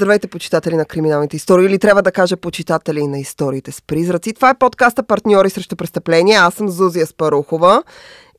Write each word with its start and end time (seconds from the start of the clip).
Здравейте, 0.00 0.28
почитатели 0.28 0.76
на 0.76 0.84
криминалните 0.84 1.36
истории, 1.36 1.66
или 1.66 1.78
трябва 1.78 2.02
да 2.02 2.12
кажа 2.12 2.36
почитатели 2.36 3.06
на 3.06 3.18
историите 3.18 3.72
с 3.72 3.82
призраци. 3.82 4.32
Това 4.32 4.50
е 4.50 4.58
подкаста 4.58 5.02
Партньори 5.02 5.50
срещу 5.50 5.76
престъпления. 5.76 6.40
Аз 6.40 6.54
съм 6.54 6.68
Зузия 6.68 7.06
Спарухова 7.06 7.82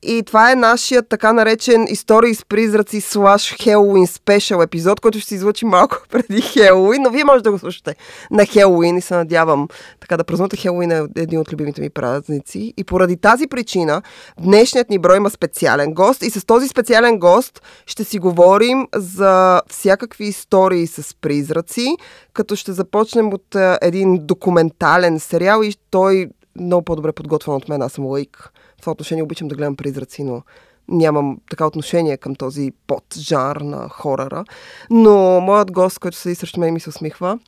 и 0.04 0.24
това 0.24 0.52
е 0.52 0.56
нашия 0.56 1.04
така 1.04 1.34
наречен 1.34 1.88
истории 1.90 2.36
с 2.36 2.46
призраци 2.46 3.02
слаш 3.02 3.56
Хелуин 3.62 4.08
спешъл 4.08 4.62
епизод, 4.62 5.00
който 5.00 5.20
ще 5.20 5.30
се 5.30 5.36
излучи 5.36 5.66
малко 5.66 5.98
преди 6.10 6.42
Хелуин, 6.42 7.02
но 7.02 7.10
вие 7.10 7.24
може 7.24 7.44
да 7.44 7.52
го 7.52 7.60
слушате 7.60 7.96
на 8.32 8.46
Хелуин 8.46 8.98
и 8.98 9.02
се 9.02 9.16
надявам 9.16 9.68
така 10.00 10.18
да 10.18 10.24
празнувате 10.24 10.58
Хелуин 10.58 10.92
е 10.92 11.04
един 11.16 11.40
от 11.40 11.54
любимите 11.54 11.82
ми 11.82 11.90
празници. 11.90 12.74
И 12.78 12.84
поради 12.84 13.18
тази 13.18 13.48
причина 13.48 14.02
днешният 14.40 14.90
ни 14.90 15.00
брой 15.00 15.18
има 15.18 15.30
специален 15.30 15.94
гост 15.94 16.24
и 16.24 16.30
с 16.30 16.46
този 16.46 16.68
специален 16.68 17.20
гост 17.20 17.62
ще 17.86 18.04
си 18.04 18.20
говорим 18.20 18.88
за 18.96 19.62
всякакви 19.70 20.26
истории 20.26 20.88
с 20.88 21.16
призраци, 21.22 21.98
като 22.34 22.56
ще 22.56 22.72
започнем 22.72 23.34
от 23.34 23.56
един 23.82 24.20
документален 24.22 25.20
сериал 25.20 25.64
и 25.64 25.76
той 25.90 26.28
много 26.60 26.86
по-добре 26.86 27.12
подготвен 27.12 27.56
от 27.56 27.70
мен, 27.70 27.82
аз 27.82 27.92
съм 27.92 28.06
лаик 28.06 28.52
това 28.82 28.92
отношение 28.92 29.24
обичам 29.24 29.48
да 29.48 29.56
гледам 29.56 29.76
призраци, 29.76 30.24
но 30.24 30.42
нямам 30.88 31.38
така 31.50 31.66
отношение 31.66 32.18
към 32.18 32.36
този 32.36 32.72
поджар 32.88 33.56
на 33.56 33.90
хорора. 33.90 34.44
Но 34.90 35.40
моят 35.40 35.72
гост, 35.72 36.00
който 36.00 36.18
седи 36.18 36.36
срещу 36.36 36.60
мен 36.60 36.70
и 36.70 36.72
ми 36.72 36.80
се 36.80 36.90
усмихва, 36.90 37.40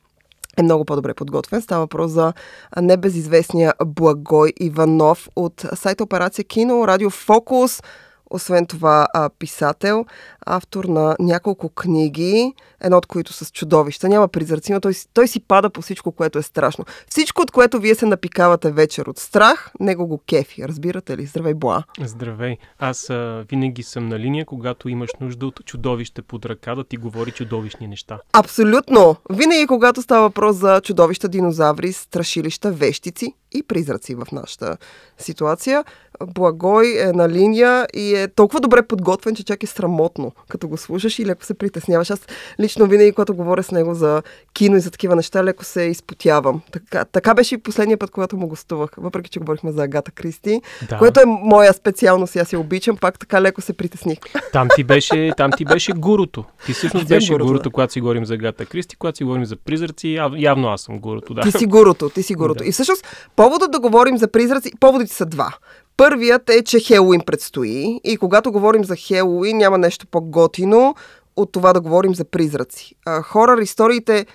е 0.58 0.64
много 0.64 0.86
по-добре 0.86 1.14
подготвен. 1.14 1.62
Става 1.62 1.82
въпрос 1.82 2.12
за 2.12 2.34
небезизвестния 2.82 3.74
Благой 3.86 4.54
Иванов 4.60 5.30
от 5.36 5.66
сайта 5.76 6.04
Операция 6.04 6.46
Кино, 6.46 6.88
Радио 6.88 7.10
Фокус, 7.10 7.82
освен 8.30 8.66
това, 8.66 9.08
а, 9.14 9.30
писател, 9.30 10.06
автор 10.46 10.86
на 10.86 11.16
няколко 11.20 11.70
книги, 11.70 12.54
едно 12.82 12.98
от 12.98 13.06
които 13.06 13.34
с 13.34 13.52
чудовища. 13.52 14.10
Няма 14.10 14.28
призраци, 14.28 14.74
но 14.74 14.82
той, 14.82 14.94
той 15.14 15.28
си 15.28 15.40
пада 15.40 15.70
по 15.70 15.82
всичко, 15.82 16.12
което 16.12 16.40
е 16.40 16.42
страшно. 16.42 16.86
Всичко, 17.08 17.42
от 17.42 17.52
което 17.52 17.80
вие 17.80 17.96
се 17.96 18.06
напикавате 18.06 18.72
вечер 18.72 19.06
от 19.06 19.20
страх, 19.20 19.72
него 19.80 20.08
го 20.08 20.18
кефи. 20.18 20.68
Разбирате 20.68 21.18
ли? 21.18 21.26
Здравей, 21.26 21.54
Боа. 21.54 21.84
Здравей. 22.06 22.58
Аз 22.80 23.10
а, 23.10 23.46
винаги 23.50 23.84
съм 23.84 24.08
на 24.08 24.20
линия, 24.20 24.46
когато 24.46 24.90
имаш 24.90 25.10
нужда 25.22 25.46
от 25.46 25.66
чудовище 25.66 26.22
под 26.22 26.46
ръка 26.46 26.76
да 26.76 26.84
ти 26.84 26.98
говори 26.98 27.32
чудовищни 27.32 27.88
неща. 27.88 28.20
Абсолютно. 28.34 29.16
Винаги, 29.30 29.68
когато 29.68 30.02
става 30.02 30.22
въпрос 30.22 30.56
за 30.56 30.82
чудовища, 30.82 31.30
динозаври, 31.30 31.94
страшилища, 31.94 32.72
вещици 32.72 33.34
и 33.52 33.64
призраци 33.64 34.16
в 34.16 34.28
нашата 34.32 34.78
ситуация, 35.18 35.84
Благой 36.22 36.98
е 37.00 37.12
на 37.14 37.30
линия 37.30 37.88
и 37.94 38.16
е 38.16 38.23
толкова 38.28 38.60
добре 38.60 38.82
подготвен, 38.82 39.36
че 39.36 39.44
чак 39.44 39.64
е 39.64 39.68
срамотно, 39.68 40.32
като 40.50 40.68
го 40.68 40.78
слушаш 40.78 41.20
и 41.20 41.26
леко 41.26 41.46
се 41.46 41.54
притесняваш. 41.54 42.10
Аз 42.10 42.20
лично 42.60 42.88
винаги, 42.88 43.12
когато 43.12 43.36
говоря 43.36 43.64
с 43.64 43.72
него 43.72 43.94
за 43.94 44.22
кино 44.54 44.78
и 44.78 44.80
за 44.80 44.92
такива 44.92 45.16
неща, 45.16 45.44
леко 45.44 45.64
се 45.64 45.82
изпотявам. 45.82 46.62
Така, 46.72 47.06
така 47.06 47.34
беше 47.34 47.56
и 47.56 47.58
последния 47.58 47.98
път, 47.98 48.12
когато 48.12 48.38
му 48.38 48.48
гостувах, 48.48 48.90
въпреки 48.98 49.30
че 49.30 49.40
говорихме 49.40 49.72
за 49.72 49.84
Агата 49.84 50.12
Кристи, 50.12 50.62
да. 50.90 50.98
което 50.98 51.20
е 51.20 51.24
моя 51.26 51.74
специалност 51.74 52.36
и 52.36 52.40
аз 52.40 52.54
я 52.54 52.60
обичам, 52.60 52.98
пак 52.98 53.20
така 53.20 53.42
леко 53.42 53.62
се 53.62 53.74
притесних. 53.74 54.18
Там 54.52 54.68
ти 54.76 54.84
беше, 54.84 55.32
там 55.38 55.52
ти 55.58 55.66
беше 55.66 55.92
гуруто. 55.92 56.46
Ти 56.66 56.74
всъщност 56.74 57.08
беше 57.08 57.34
гуруто, 57.34 57.48
гуруто 57.48 57.64
да. 57.64 57.74
когато 57.74 57.94
си 57.94 58.02
говорим 58.02 58.26
за 58.26 58.34
Агата 58.34 58.66
Кристи, 58.66 58.96
когато 58.96 59.18
си 59.18 59.24
говорим 59.24 59.46
за 59.46 59.56
призраци, 59.56 60.08
яв, 60.08 60.34
явно 60.38 60.68
аз 60.68 60.82
съм 60.82 61.00
гуруто. 61.00 61.34
Да. 61.34 61.42
Ти 61.42 61.52
си 61.52 61.66
гуруто, 61.66 62.10
ти 62.10 62.24
си 62.24 62.36
гуруто. 62.36 62.64
Да. 62.64 62.70
И 62.70 62.72
всъщност 62.72 63.08
поводът 63.36 63.72
да 63.72 63.80
говорим 63.80 64.18
за 64.18 64.28
призраци, 64.28 64.72
поводите 64.80 65.14
са 65.14 65.26
два. 65.26 65.54
Първият 65.98 66.50
е, 66.50 66.64
че 66.64 66.80
Хелуин 66.80 67.22
предстои 67.26 68.02
и 68.04 68.18
когато 68.18 68.52
говорим 68.52 68.86
за 68.86 68.96
Хелуин 68.96 69.58
няма 69.58 69.78
нещо 69.78 70.08
по-готино 70.08 70.96
от 71.36 71.52
това 71.52 71.74
да 71.74 71.82
говорим 71.82 72.16
за 72.16 72.26
призраци. 72.26 72.96
хорър 73.24 73.58
историите, 73.58 74.26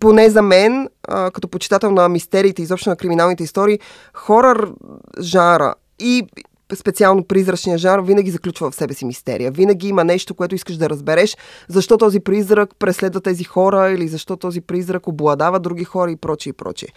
поне 0.00 0.30
за 0.30 0.42
мен, 0.42 0.88
а, 1.08 1.30
като 1.30 1.48
почитател 1.48 1.90
на 1.90 2.08
мистериите, 2.08 2.62
изобщо 2.62 2.90
на 2.90 2.96
криминалните 2.96 3.44
истории, 3.44 3.78
хорър 4.14 4.72
жара 5.20 5.74
и 5.98 6.26
специално 6.74 7.24
призрачния 7.24 7.78
жар 7.78 7.98
винаги 7.98 8.30
заключва 8.30 8.70
в 8.70 8.74
себе 8.74 8.94
си 8.94 9.04
мистерия. 9.04 9.50
Винаги 9.50 9.88
има 9.88 10.04
нещо, 10.04 10.34
което 10.34 10.54
искаш 10.54 10.76
да 10.76 10.90
разбереш, 10.90 11.36
защо 11.68 11.98
този 11.98 12.20
призрак 12.20 12.70
преследва 12.78 13.20
тези 13.20 13.44
хора 13.44 13.90
или 13.90 14.08
защо 14.08 14.36
този 14.36 14.60
призрак 14.60 15.08
обладава 15.08 15.60
други 15.60 15.84
хора 15.84 16.10
и 16.10 16.16
прочие 16.16 16.50
и 16.50 16.52
прочие. 16.52 16.88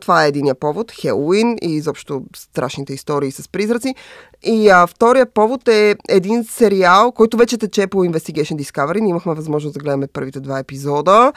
Това 0.00 0.24
е 0.24 0.28
единия 0.28 0.54
повод, 0.54 0.92
Хелуин 0.92 1.56
и 1.62 1.74
изобщо 1.74 2.22
страшните 2.36 2.92
истории 2.92 3.32
с 3.32 3.48
призраци. 3.48 3.94
И 4.42 4.68
а, 4.68 4.86
втория 4.86 5.26
повод 5.26 5.68
е 5.68 5.96
един 6.08 6.44
сериал, 6.44 7.12
който 7.12 7.36
вече 7.36 7.58
тече 7.58 7.86
по 7.86 8.04
Investigation 8.04 8.62
Discovery. 8.62 9.00
Ние 9.00 9.10
имахме 9.10 9.34
възможност 9.34 9.74
да 9.74 9.80
гледаме 9.80 10.06
първите 10.06 10.40
два 10.40 10.58
епизода 10.58 11.32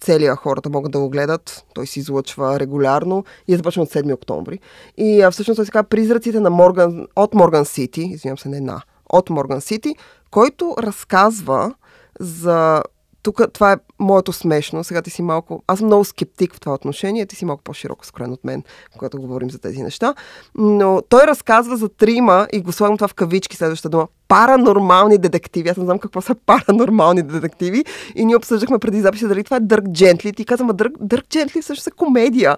целия 0.00 0.36
хората 0.36 0.70
могат 0.70 0.92
да 0.92 0.98
го 0.98 1.10
гледат. 1.10 1.64
Той 1.74 1.86
се 1.86 2.00
излъчва 2.00 2.60
регулярно 2.60 3.24
и 3.48 3.54
е 3.54 3.56
започва 3.56 3.82
от 3.82 3.90
7 3.90 4.14
октомври. 4.14 4.58
И 4.96 5.20
а, 5.20 5.30
всъщност 5.30 5.56
той 5.56 5.64
се 5.64 5.72
казва 5.72 5.88
Призраците 5.88 6.40
на 6.40 6.50
Морган, 6.50 7.06
от 7.16 7.34
Морган 7.34 7.64
Сити, 7.64 8.02
извинявам 8.02 8.38
се, 8.38 8.48
не 8.48 8.60
на, 8.60 8.82
от 9.08 9.30
Морган 9.30 9.60
Сити, 9.60 9.94
който 10.30 10.74
разказва 10.78 11.74
за 12.20 12.82
тук 13.22 13.40
това 13.52 13.72
е 13.72 13.76
моето 13.98 14.32
смешно. 14.32 14.84
Сега 14.84 15.02
ти 15.02 15.10
си 15.10 15.22
малко... 15.22 15.62
Аз 15.66 15.78
съм 15.78 15.86
много 15.86 16.04
скептик 16.04 16.54
в 16.54 16.60
това 16.60 16.74
отношение. 16.74 17.26
Ти 17.26 17.36
си 17.36 17.44
малко 17.44 17.62
по-широко 17.62 18.06
скроен 18.06 18.32
от 18.32 18.44
мен, 18.44 18.62
когато 18.92 19.20
говорим 19.20 19.50
за 19.50 19.58
тези 19.58 19.82
неща. 19.82 20.14
Но 20.54 21.02
той 21.08 21.26
разказва 21.26 21.76
за 21.76 21.88
трима, 21.88 22.46
и 22.52 22.60
го 22.60 22.72
слагам 22.72 22.96
това 22.96 23.08
в 23.08 23.14
кавички, 23.14 23.56
следващата 23.56 23.88
дума, 23.88 24.06
паранормални 24.28 25.18
детективи. 25.18 25.68
Аз 25.68 25.76
не 25.76 25.84
знам 25.84 25.98
какво 25.98 26.20
са 26.20 26.34
паранормални 26.34 27.22
детективи. 27.22 27.84
И 28.14 28.24
ние 28.24 28.36
обсъждахме 28.36 28.78
преди 28.78 29.00
записи 29.00 29.28
дали 29.28 29.44
това 29.44 29.56
е 29.56 29.60
Дърк 29.60 29.84
Джентли. 29.92 30.32
Ти 30.32 30.44
казвам, 30.44 30.68
Дърк, 30.74 30.92
Дърк 31.00 31.28
Джентли 31.28 31.62
всъщност 31.62 31.86
е 31.86 31.90
комедия. 31.90 32.56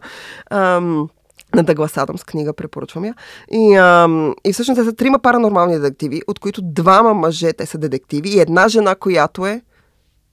Ам, 0.51 1.09
на 1.55 1.63
Дъглас 1.63 1.97
Адамс 1.97 2.25
книга, 2.25 2.53
препоръчвам 2.53 3.05
я. 3.05 3.15
И, 3.51 3.75
ам, 3.75 4.35
и 4.45 4.53
всъщност 4.53 4.81
те 4.81 4.85
са 4.85 4.93
трима 4.93 5.19
паранормални 5.19 5.79
детективи, 5.79 6.23
от 6.27 6.39
които 6.39 6.63
двама 6.65 7.15
мъже, 7.15 7.53
те 7.53 7.67
са 7.67 7.79
детективи, 7.79 8.29
и 8.29 8.41
една 8.41 8.69
жена, 8.69 8.95
която 8.95 9.47
е 9.47 9.63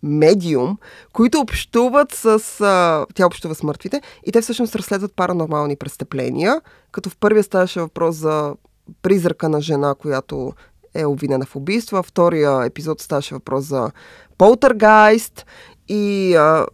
медиум, 0.04 0.78
които 1.14 1.40
общуват 1.40 2.12
с... 2.14 2.28
А, 2.62 3.06
тя 3.16 3.26
общува 3.26 3.56
с 3.56 3.64
мъртвите 3.64 4.02
и 4.26 4.32
те 4.32 4.42
всъщност 4.42 4.76
разследват 4.76 5.16
паранормални 5.16 5.76
престъпления, 5.76 6.62
като 6.92 7.10
в 7.10 7.18
първия 7.18 7.44
ставаше 7.44 7.80
въпрос 7.82 8.16
за 8.16 8.56
призрака 9.02 9.50
на 9.50 9.62
жена, 9.62 9.96
която 9.96 10.54
е 10.94 11.06
обвинена 11.06 11.46
в 11.46 11.56
убийство, 11.56 11.98
а 11.98 12.04
втория 12.04 12.66
епизод 12.66 13.02
ставаше 13.02 13.36
въпрос 13.36 13.66
за 13.66 13.92
полтергайст 14.38 15.46
и 15.88 16.36
а, 16.36 16.66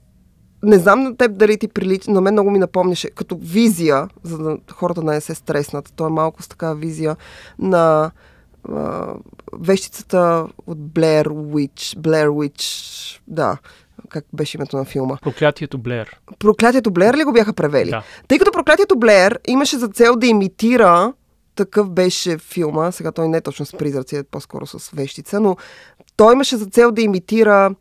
не 0.63 0.77
знам 0.77 1.03
на 1.03 1.17
теб 1.17 1.37
дали 1.37 1.57
ти 1.57 1.67
прилича, 1.67 2.11
но 2.11 2.21
мен 2.21 2.33
много 2.33 2.51
ми 2.51 2.59
напомняше 2.59 3.09
като 3.09 3.37
визия, 3.41 4.07
за 4.23 4.37
да 4.37 4.57
хората 4.71 5.03
не 5.03 5.21
се 5.21 5.35
стреснат. 5.35 5.93
То 5.95 6.05
е 6.07 6.09
малко 6.09 6.43
с 6.43 6.47
такава 6.47 6.75
визия 6.75 7.15
на 7.59 8.11
вещицата 9.53 10.47
от 10.67 10.77
Blair 10.77 11.27
Witch, 11.27 11.97
Blair 11.97 12.27
Witch, 12.27 13.19
да, 13.27 13.57
как 14.09 14.25
беше 14.33 14.57
името 14.57 14.77
на 14.77 14.85
филма? 14.85 15.17
Проклятието 15.21 15.77
Блер. 15.77 16.19
Проклятието 16.39 16.91
Блер 16.91 17.13
ли 17.13 17.23
го 17.23 17.33
бяха 17.33 17.53
превели? 17.53 17.89
Да. 17.89 18.03
Тъй 18.27 18.39
като 18.39 18.51
Проклятието 18.51 18.99
Блер 18.99 19.39
имаше 19.47 19.77
за 19.77 19.87
цел 19.87 20.15
да 20.15 20.27
имитира 20.27 21.13
такъв 21.55 21.89
беше 21.89 22.37
филма, 22.37 22.91
сега 22.91 23.11
той 23.11 23.27
не 23.27 23.37
е 23.37 23.41
точно 23.41 23.65
с 23.65 23.77
призраци, 23.77 24.15
е 24.15 24.23
по-скоро 24.23 24.67
с 24.67 24.89
вещица, 24.89 25.39
но 25.39 25.57
той 26.15 26.33
имаше 26.33 26.57
за 26.57 26.65
цел 26.65 26.91
да 26.91 27.01
имитира 27.01 27.75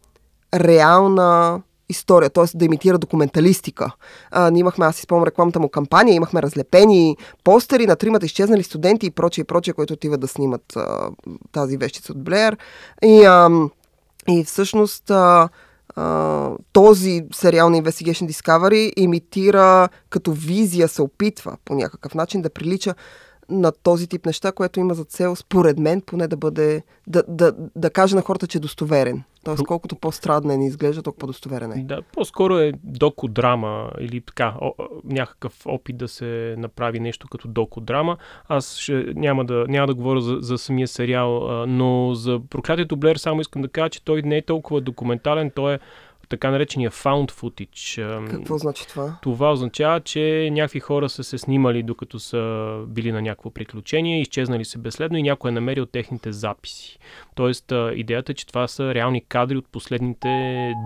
реална 0.54 1.62
история, 1.88 2.30
т.е. 2.30 2.44
да 2.54 2.64
имитира 2.64 2.98
документалистика. 2.98 3.92
А, 4.30 4.50
ние 4.50 4.60
имахме, 4.60 4.86
аз 4.86 4.98
изпомням 4.98 5.26
рекламата 5.26 5.60
му 5.60 5.68
кампания, 5.68 6.14
имахме 6.14 6.42
разлепени 6.42 7.16
постери 7.44 7.86
на 7.86 7.96
тримата 7.96 8.26
изчезнали 8.26 8.62
студенти 8.62 9.06
и 9.06 9.10
прочие, 9.10 9.42
и 9.42 9.44
прочие, 9.44 9.74
които 9.74 9.92
отиват 9.92 10.20
да 10.20 10.28
снимат 10.28 10.76
а, 10.76 11.10
тази 11.52 11.76
вещица 11.76 12.12
от 12.12 12.24
Блеер. 12.24 12.56
И, 13.02 13.24
а, 13.24 13.50
и 14.28 14.44
всъщност 14.44 15.10
а, 15.10 15.48
а, 15.96 16.50
този 16.72 17.24
сериал 17.32 17.70
на 17.70 17.82
Investigation 17.82 18.30
Discovery 18.30 18.92
имитира 18.96 19.88
като 20.10 20.32
визия, 20.32 20.88
се 20.88 21.02
опитва 21.02 21.56
по 21.64 21.74
някакъв 21.74 22.14
начин 22.14 22.42
да 22.42 22.50
прилича 22.50 22.94
на 23.48 23.72
този 23.72 24.06
тип 24.06 24.26
неща, 24.26 24.52
което 24.52 24.80
има 24.80 24.94
за 24.94 25.04
цел, 25.04 25.36
според 25.36 25.78
мен, 25.78 26.00
поне 26.00 26.28
да 26.28 26.36
бъде, 26.36 26.82
да, 27.06 27.22
да, 27.28 27.52
да 27.76 27.90
каже 27.90 28.16
на 28.16 28.22
хората, 28.22 28.46
че 28.46 28.58
е 28.58 28.60
достоверен. 28.60 29.22
Тоест, 29.44 29.64
колкото 29.64 29.96
по-страднен 29.96 30.62
изглежда, 30.62 31.02
толкова 31.02 31.20
по-достоверен 31.20 31.72
е. 31.72 31.84
Да, 31.84 32.02
по-скоро 32.02 32.58
е 32.58 32.72
докодрама 32.84 33.90
или 34.00 34.20
така, 34.20 34.54
о, 34.60 34.72
някакъв 35.04 35.66
опит 35.66 35.96
да 35.96 36.08
се 36.08 36.54
направи 36.58 37.00
нещо 37.00 37.28
като 37.28 37.48
докодрама. 37.48 38.16
Аз 38.48 38.78
ще, 38.78 38.92
няма, 39.14 39.44
да, 39.44 39.64
няма 39.68 39.86
да 39.86 39.94
говоря 39.94 40.20
за, 40.20 40.36
за 40.40 40.58
самия 40.58 40.88
сериал, 40.88 41.50
а, 41.50 41.66
но 41.66 42.14
за 42.14 42.40
проклятието 42.50 42.96
Блер 42.96 43.16
само 43.16 43.40
искам 43.40 43.62
да 43.62 43.68
кажа, 43.68 43.88
че 43.88 44.04
той 44.04 44.22
не 44.22 44.36
е 44.36 44.42
толкова 44.42 44.80
документален, 44.80 45.50
той 45.54 45.74
е 45.74 45.78
така 46.34 46.50
наречения 46.50 46.90
found 46.90 47.30
footage. 47.30 48.28
Какво 48.30 48.58
значи 48.58 48.88
това? 48.88 49.18
Това 49.22 49.52
означава, 49.52 50.00
че 50.00 50.48
някакви 50.52 50.80
хора 50.80 51.08
са 51.08 51.24
се 51.24 51.38
снимали 51.38 51.82
докато 51.82 52.18
са 52.18 52.74
били 52.86 53.12
на 53.12 53.22
някакво 53.22 53.50
приключение, 53.50 54.20
изчезнали 54.20 54.64
се 54.64 54.78
безследно 54.78 55.18
и 55.18 55.22
някой 55.22 55.50
е 55.50 55.54
намерил 55.54 55.86
техните 55.86 56.32
записи. 56.32 56.98
Тоест, 57.34 57.72
идеята 57.94 58.32
е, 58.32 58.34
че 58.34 58.46
това 58.46 58.68
са 58.68 58.94
реални 58.94 59.24
кадри 59.24 59.56
от 59.56 59.68
последните 59.72 60.28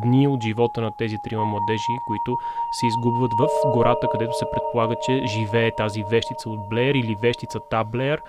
дни 0.05 0.29
от 0.29 0.43
живота 0.43 0.81
на 0.81 0.91
тези 0.99 1.17
трима 1.25 1.45
младежи, 1.45 1.95
които 2.06 2.37
се 2.81 2.87
изгубват 2.87 3.33
в 3.39 3.73
гората, 3.73 4.09
където 4.12 4.39
се 4.39 4.45
предполага, 4.53 4.95
че 5.06 5.23
живее 5.27 5.71
тази 5.77 6.05
вещица 6.11 6.50
от 6.50 6.69
Блеер 6.69 6.95
или 6.95 7.17
вещицата 7.23 7.85
Блеер. 7.85 8.21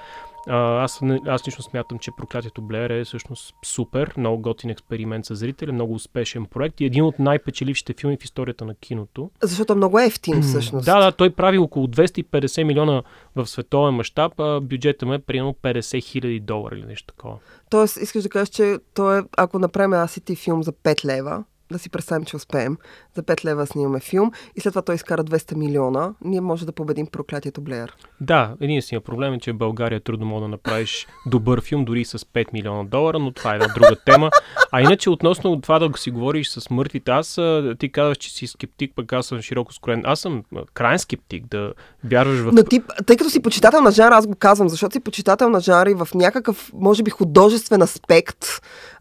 А, 0.49 0.83
аз, 0.83 0.99
аз 1.27 1.47
лично 1.47 1.63
смятам, 1.63 1.99
че 1.99 2.11
проклятието 2.17 2.61
Блер 2.61 2.89
е 2.89 3.03
всъщност 3.03 3.55
супер, 3.65 4.13
много 4.17 4.41
готин 4.41 4.69
експеримент 4.69 5.25
за 5.25 5.35
зрители, 5.35 5.71
много 5.71 5.93
успешен 5.93 6.45
проект 6.45 6.81
и 6.81 6.85
един 6.85 7.03
от 7.03 7.19
най-печелившите 7.19 7.93
филми 7.93 8.17
в 8.17 8.23
историята 8.23 8.65
на 8.65 8.75
киното. 8.75 9.31
Защото 9.41 9.73
е 9.73 9.75
много 9.75 9.99
ефтин 9.99 10.41
всъщност. 10.41 10.85
Да, 10.85 10.99
да, 10.99 11.11
той 11.11 11.29
прави 11.29 11.57
около 11.57 11.87
250 11.87 12.63
милиона 12.63 13.03
в 13.35 13.47
световен 13.47 13.93
мащаб, 13.93 14.39
а 14.39 14.59
бюджета 14.61 15.05
му 15.05 15.13
е 15.13 15.19
примерно 15.19 15.55
50 15.63 16.03
хиляди 16.03 16.39
долара 16.39 16.75
или 16.75 16.85
нещо 16.85 17.07
такова. 17.07 17.37
Тоест, 17.69 17.97
искаш 17.97 18.23
да 18.23 18.29
кажеш, 18.29 18.49
че 18.49 18.77
той 18.93 19.19
е, 19.19 19.23
ако 19.37 19.59
направим 19.59 19.93
аз 19.93 20.17
и 20.17 20.21
ти 20.21 20.35
филм 20.35 20.63
за 20.63 20.71
5 20.71 21.05
лева, 21.05 21.43
да 21.71 21.79
си 21.79 21.89
представим, 21.89 22.25
че 22.25 22.35
успеем. 22.35 22.77
За 23.15 23.23
5 23.23 23.45
лева 23.45 23.67
снимаме 23.67 23.99
филм 23.99 24.31
и 24.55 24.61
след 24.61 24.71
това 24.71 24.81
той 24.81 24.95
изкара 24.95 25.23
200 25.23 25.55
милиона. 25.55 26.13
Ние 26.21 26.41
може 26.41 26.65
да 26.65 26.71
победим 26.71 27.07
проклятието 27.07 27.61
Блеер. 27.61 27.95
Да, 28.21 28.55
единственият 28.61 29.05
проблем 29.05 29.33
е, 29.33 29.39
че 29.39 29.51
в 29.51 29.57
България 29.57 29.99
трудно 29.99 30.25
мога 30.25 30.41
да 30.41 30.47
направиш 30.47 31.07
добър 31.25 31.61
филм, 31.61 31.85
дори 31.85 32.05
с 32.05 32.17
5 32.17 32.53
милиона 32.53 32.83
долара, 32.83 33.19
но 33.19 33.31
това 33.31 33.51
е 33.51 33.55
една 33.55 33.67
друга 33.67 33.95
тема. 34.05 34.29
А 34.71 34.81
иначе 34.81 35.09
относно 35.09 35.61
това 35.61 35.79
да 35.79 35.97
си 35.97 36.11
говориш 36.11 36.49
с 36.49 36.69
мъртвите, 36.69 37.11
аз 37.11 37.39
ти 37.79 37.91
казваш, 37.91 38.17
че 38.17 38.33
си 38.33 38.47
скептик, 38.47 38.91
пък 38.95 39.13
аз 39.13 39.25
съм 39.25 39.41
широко 39.41 39.73
скроен. 39.73 40.01
Аз 40.05 40.19
съм 40.19 40.43
крайен 40.73 40.99
скептик 40.99 41.45
да 41.47 41.73
вярваш 42.03 42.39
в... 42.39 42.51
Но 42.53 42.63
ти, 42.63 42.81
тъй 43.05 43.17
като 43.17 43.29
си 43.29 43.41
почитател 43.41 43.81
на 43.81 43.91
жанра, 43.91 44.15
аз 44.15 44.27
го 44.27 44.35
казвам, 44.35 44.69
защото 44.69 44.93
си 44.93 44.99
почитател 44.99 45.49
на 45.49 45.59
жанра 45.59 45.91
и 45.91 45.93
в 45.93 46.07
някакъв, 46.15 46.71
може 46.73 47.03
би, 47.03 47.11
художествен 47.11 47.81
аспект, 47.81 48.45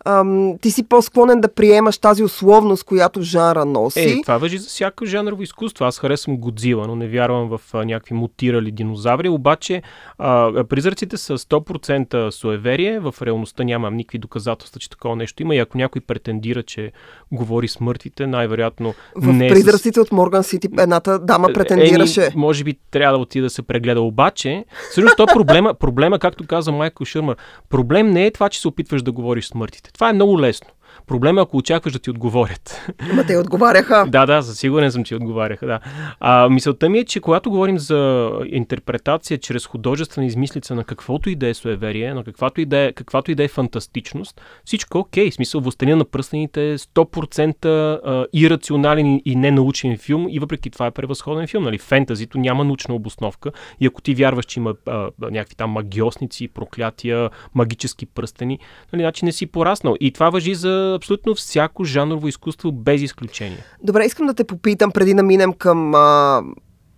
ам, 0.04 0.58
ти 0.60 0.70
си 0.70 0.82
по-склонен 0.82 1.40
да 1.40 1.48
приемаш 1.54 1.98
тази 1.98 2.22
условност, 2.58 2.84
която 2.84 3.22
жанра 3.22 3.64
носи. 3.64 4.00
Е, 4.00 4.22
това 4.22 4.38
въжи 4.38 4.58
за 4.58 4.68
всяко 4.68 5.06
жанрово 5.06 5.42
изкуство. 5.42 5.84
Аз 5.84 5.98
харесвам 5.98 6.36
Годзила, 6.36 6.86
но 6.86 6.96
не 6.96 7.08
вярвам 7.08 7.48
в 7.48 7.60
а, 7.72 7.84
някакви 7.84 8.14
мутирали 8.14 8.70
динозаври. 8.70 9.28
Обаче 9.28 9.82
а, 10.18 10.64
призраците 10.64 11.16
са 11.16 11.38
100% 11.38 12.30
суеверие. 12.30 13.00
В 13.00 13.14
реалността 13.22 13.64
нямам 13.64 13.96
никакви 13.96 14.18
доказателства, 14.18 14.80
че 14.80 14.90
такова 14.90 15.16
нещо 15.16 15.42
има. 15.42 15.54
И 15.54 15.58
ако 15.58 15.78
някой 15.78 16.00
претендира, 16.00 16.62
че 16.62 16.92
говори 17.32 17.68
с 17.68 17.80
мъртвите, 17.80 18.26
най-вероятно 18.26 18.94
в 19.16 19.32
не 19.32 19.46
е 19.46 19.50
призраците 19.50 20.00
с... 20.00 20.02
от 20.02 20.12
Морган 20.12 20.44
Сити 20.44 20.68
едната 20.78 21.18
дама 21.18 21.48
претендираше. 21.54 22.26
Е, 22.26 22.30
може 22.36 22.64
би 22.64 22.78
трябва 22.90 23.18
да 23.18 23.22
отида 23.22 23.46
да 23.46 23.50
се 23.50 23.62
прегледа. 23.62 24.00
Обаче, 24.00 24.64
всъщност 24.90 25.16
то 25.16 25.26
проблема, 25.26 25.74
проблема, 25.74 26.18
както 26.18 26.46
каза 26.46 26.72
Майкъл 26.72 27.04
Шърмър, 27.04 27.36
проблем 27.68 28.10
не 28.10 28.26
е 28.26 28.30
това, 28.30 28.48
че 28.48 28.60
се 28.60 28.68
опитваш 28.68 29.02
да 29.02 29.12
говориш 29.12 29.46
с 29.46 29.54
мъртвите. 29.54 29.92
Това 29.92 30.10
е 30.10 30.12
много 30.12 30.40
лесно. 30.40 30.68
Проблема 31.06 31.40
е, 31.40 31.42
ако 31.42 31.56
очакваш 31.56 31.92
да 31.92 31.98
ти 31.98 32.10
отговорят. 32.10 32.92
Ма 33.14 33.26
те 33.26 33.36
отговаряха. 33.36 34.06
да, 34.08 34.26
да, 34.26 34.42
за 34.42 34.54
сигурен 34.54 34.92
съм, 34.92 35.04
че 35.04 35.16
отговаряха. 35.16 35.66
Да. 35.66 35.80
А, 36.20 36.48
мисълта 36.48 36.88
ми 36.88 36.98
е, 36.98 37.04
че 37.04 37.20
когато 37.20 37.50
говорим 37.50 37.78
за 37.78 38.30
интерпретация 38.46 39.38
чрез 39.38 39.66
художествена 39.66 40.26
измислица 40.26 40.74
на 40.74 40.84
каквото 40.84 41.30
и 41.30 41.34
да 41.34 41.48
е 41.48 41.54
суеверие, 41.54 42.14
на 42.14 42.24
каквато 42.24 42.60
и 42.60 42.64
да 42.64 42.78
е, 42.78 42.92
каквато 42.92 43.30
и 43.30 43.34
да 43.34 43.44
е 43.44 43.48
фантастичност, 43.48 44.40
всичко 44.64 44.98
е 44.98 45.00
окей. 45.00 45.30
Смисъл, 45.30 45.60
Властелина 45.60 45.96
на 45.96 46.04
пръстените 46.04 46.72
е 46.72 46.78
100% 46.78 48.26
ирационален 48.32 49.20
и 49.24 49.36
ненаучен 49.36 49.98
филм 49.98 50.26
и 50.30 50.38
въпреки 50.38 50.70
това 50.70 50.86
е 50.86 50.90
превъзходен 50.90 51.46
филм. 51.46 51.64
Нали? 51.64 51.78
Фентазито 51.78 52.38
няма 52.38 52.64
научна 52.64 52.94
обосновка 52.94 53.50
и 53.80 53.86
ако 53.86 54.02
ти 54.02 54.14
вярваш, 54.14 54.44
че 54.44 54.60
има 54.60 54.74
а, 54.86 55.10
някакви 55.20 55.54
там 55.54 55.70
магиосници, 55.70 56.48
проклятия, 56.48 57.30
магически 57.54 58.06
пръстени, 58.06 58.58
нали, 58.92 59.02
значи 59.02 59.24
не 59.24 59.32
си 59.32 59.46
пораснал. 59.46 59.94
И 60.00 60.12
това 60.12 60.30
въжи 60.30 60.54
за 60.54 60.87
абсолютно 60.94 61.34
всяко 61.34 61.84
жанрово 61.84 62.28
изкуство 62.28 62.72
без 62.72 63.02
изключение. 63.02 63.64
Добре, 63.82 64.04
искам 64.04 64.26
да 64.26 64.34
те 64.34 64.44
попитам 64.44 64.90
преди 64.90 65.14
да 65.14 65.22
минем 65.22 65.52
към 65.52 65.94
а, 65.94 66.42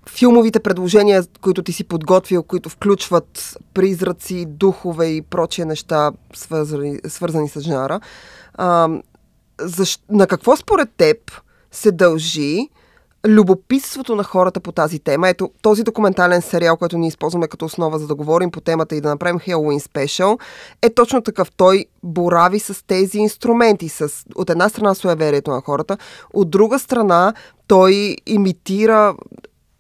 филмовите 0.09 0.61
предложения, 0.61 1.25
които 1.41 1.63
ти 1.63 1.73
си 1.73 1.85
подготвил, 1.85 2.43
които 2.43 2.69
включват 2.69 3.59
призраци, 3.75 4.47
духове 4.49 5.07
и 5.07 5.23
прочие 5.23 5.65
неща, 5.65 6.13
свързани, 6.35 6.99
свързани 7.09 7.49
с 7.49 7.61
жанра. 7.61 8.01
А, 8.55 8.89
защ... 9.61 10.03
На 10.11 10.27
какво 10.27 10.57
според 10.57 10.89
теб 10.97 11.17
се 11.71 11.93
дължи 11.93 12.69
любопитството 13.27 14.15
на 14.15 14.25
хората 14.25 14.61
по 14.61 14.73
тази 14.73 14.99
тема. 14.99 15.29
Ето, 15.29 15.51
този 15.63 15.83
документален 15.83 16.43
сериал, 16.43 16.77
който 16.77 16.99
ни 16.99 17.09
използваме 17.09 17.49
като 17.49 17.65
основа 17.65 17.99
за 17.99 18.07
да 18.07 18.15
говорим 18.15 18.51
по 18.51 18.61
темата 18.61 18.97
и 18.97 19.01
да 19.01 19.09
направим 19.09 19.39
Halloween 19.41 19.79
спешъл, 19.79 20.39
е 20.83 20.91
точно 20.91 21.23
такъв. 21.23 21.51
Той 21.57 21.87
борави 22.03 22.61
с 22.61 22.87
тези 22.87 23.19
инструменти. 23.19 23.89
С, 23.89 24.11
от 24.35 24.51
една 24.51 24.69
страна 24.69 24.95
суеверието 24.95 25.51
на 25.51 25.61
хората, 25.61 25.99
от 26.33 26.51
друга 26.51 26.79
страна 26.79 27.35
той 27.67 28.17
имитира, 28.27 29.15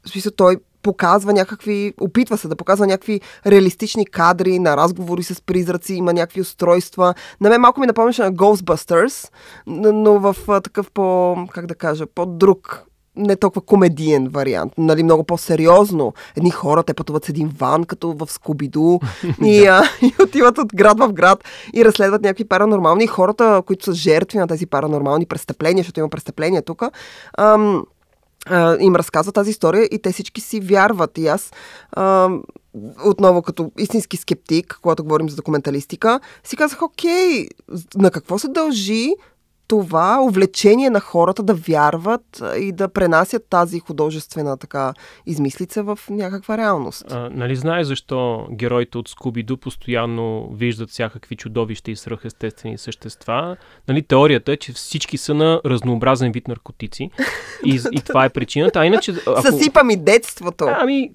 в 0.06 0.08
смисъл, 0.08 0.32
той 0.36 0.56
показва 0.82 1.32
някакви, 1.32 1.94
опитва 2.00 2.38
се 2.38 2.48
да 2.48 2.56
показва 2.56 2.86
някакви 2.86 3.20
реалистични 3.46 4.06
кадри 4.06 4.58
на 4.58 4.76
разговори 4.76 5.22
с 5.22 5.42
призраци, 5.42 5.94
има 5.94 6.12
някакви 6.12 6.40
устройства. 6.40 7.14
На 7.40 7.48
мен 7.48 7.60
малко 7.60 7.80
ми 7.80 7.86
напомняше 7.86 8.22
на 8.22 8.32
Ghostbusters, 8.32 9.30
но 9.66 10.18
в 10.18 10.36
такъв 10.62 10.90
по, 10.90 11.36
как 11.52 11.66
да 11.66 11.74
кажа, 11.74 12.06
по-друг 12.06 12.89
не 13.20 13.36
толкова 13.36 13.60
комедиен 13.60 14.28
вариант, 14.28 14.72
нали, 14.78 15.02
много 15.02 15.24
по-сериозно. 15.24 16.14
Едни 16.36 16.50
хора, 16.50 16.82
те 16.82 16.94
пътуват 16.94 17.24
с 17.24 17.28
един 17.28 17.48
ван, 17.58 17.84
като 17.84 18.12
в 18.12 18.32
Скубиду, 18.32 18.98
и, 19.44 19.66
а, 19.66 19.82
и 20.02 20.14
отиват 20.22 20.58
от 20.58 20.74
град 20.74 20.98
в 20.98 21.12
град 21.12 21.44
и 21.74 21.84
разследват 21.84 22.22
някакви 22.22 22.44
паранормални. 22.44 23.06
хората, 23.06 23.62
които 23.66 23.84
са 23.84 23.92
жертви 23.92 24.38
на 24.38 24.48
тези 24.48 24.66
паранормални 24.66 25.26
престъпления, 25.26 25.82
защото 25.82 26.00
има 26.00 26.08
престъпления 26.08 26.62
тук, 26.62 26.82
ам, 27.38 27.84
а, 28.46 28.76
им 28.80 28.96
разказва 28.96 29.32
тази 29.32 29.50
история 29.50 29.88
и 29.90 29.98
те 29.98 30.12
всички 30.12 30.40
си 30.40 30.60
вярват. 30.60 31.18
И 31.18 31.26
аз 31.26 31.52
ам, 31.96 32.42
отново 33.04 33.42
като 33.42 33.70
истински 33.78 34.16
скептик, 34.16 34.78
когато 34.82 35.02
говорим 35.02 35.30
за 35.30 35.36
документалистика, 35.36 36.20
си 36.44 36.56
казах, 36.56 36.82
окей, 36.82 37.46
на 37.96 38.10
какво 38.10 38.38
се 38.38 38.48
дължи 38.48 39.14
това 39.70 40.20
увлечение 40.22 40.90
на 40.90 41.00
хората 41.00 41.42
да 41.42 41.54
вярват 41.54 42.42
и 42.58 42.72
да 42.72 42.88
пренасят 42.88 43.42
тази 43.50 43.80
художествена 43.80 44.56
така 44.56 44.94
измислица 45.26 45.82
в 45.82 45.98
някаква 46.10 46.58
реалност. 46.58 47.04
А, 47.10 47.30
нали 47.32 47.56
знаеш 47.56 47.86
защо 47.86 48.46
героите 48.52 48.98
от 48.98 49.08
Скуби-Ду 49.08 49.56
постоянно 49.56 50.50
виждат 50.52 50.90
всякакви 50.90 51.36
чудовища 51.36 51.90
и 51.90 51.96
свръхестествени 51.96 52.78
същества? 52.78 53.56
Нали, 53.88 54.02
теорията 54.02 54.52
е, 54.52 54.56
че 54.56 54.72
всички 54.72 55.16
са 55.16 55.34
на 55.34 55.60
разнообразен 55.66 56.32
вид 56.32 56.48
наркотици 56.48 57.10
и, 57.64 57.80
и 57.92 58.00
това 58.00 58.24
е 58.24 58.28
причината. 58.28 58.80
А 58.80 58.86
иначе... 58.86 59.14
Ако... 59.26 59.42
Съсипа 59.42 59.84
ми 59.84 59.96
детството. 59.96 60.66
Ами, 60.80 61.10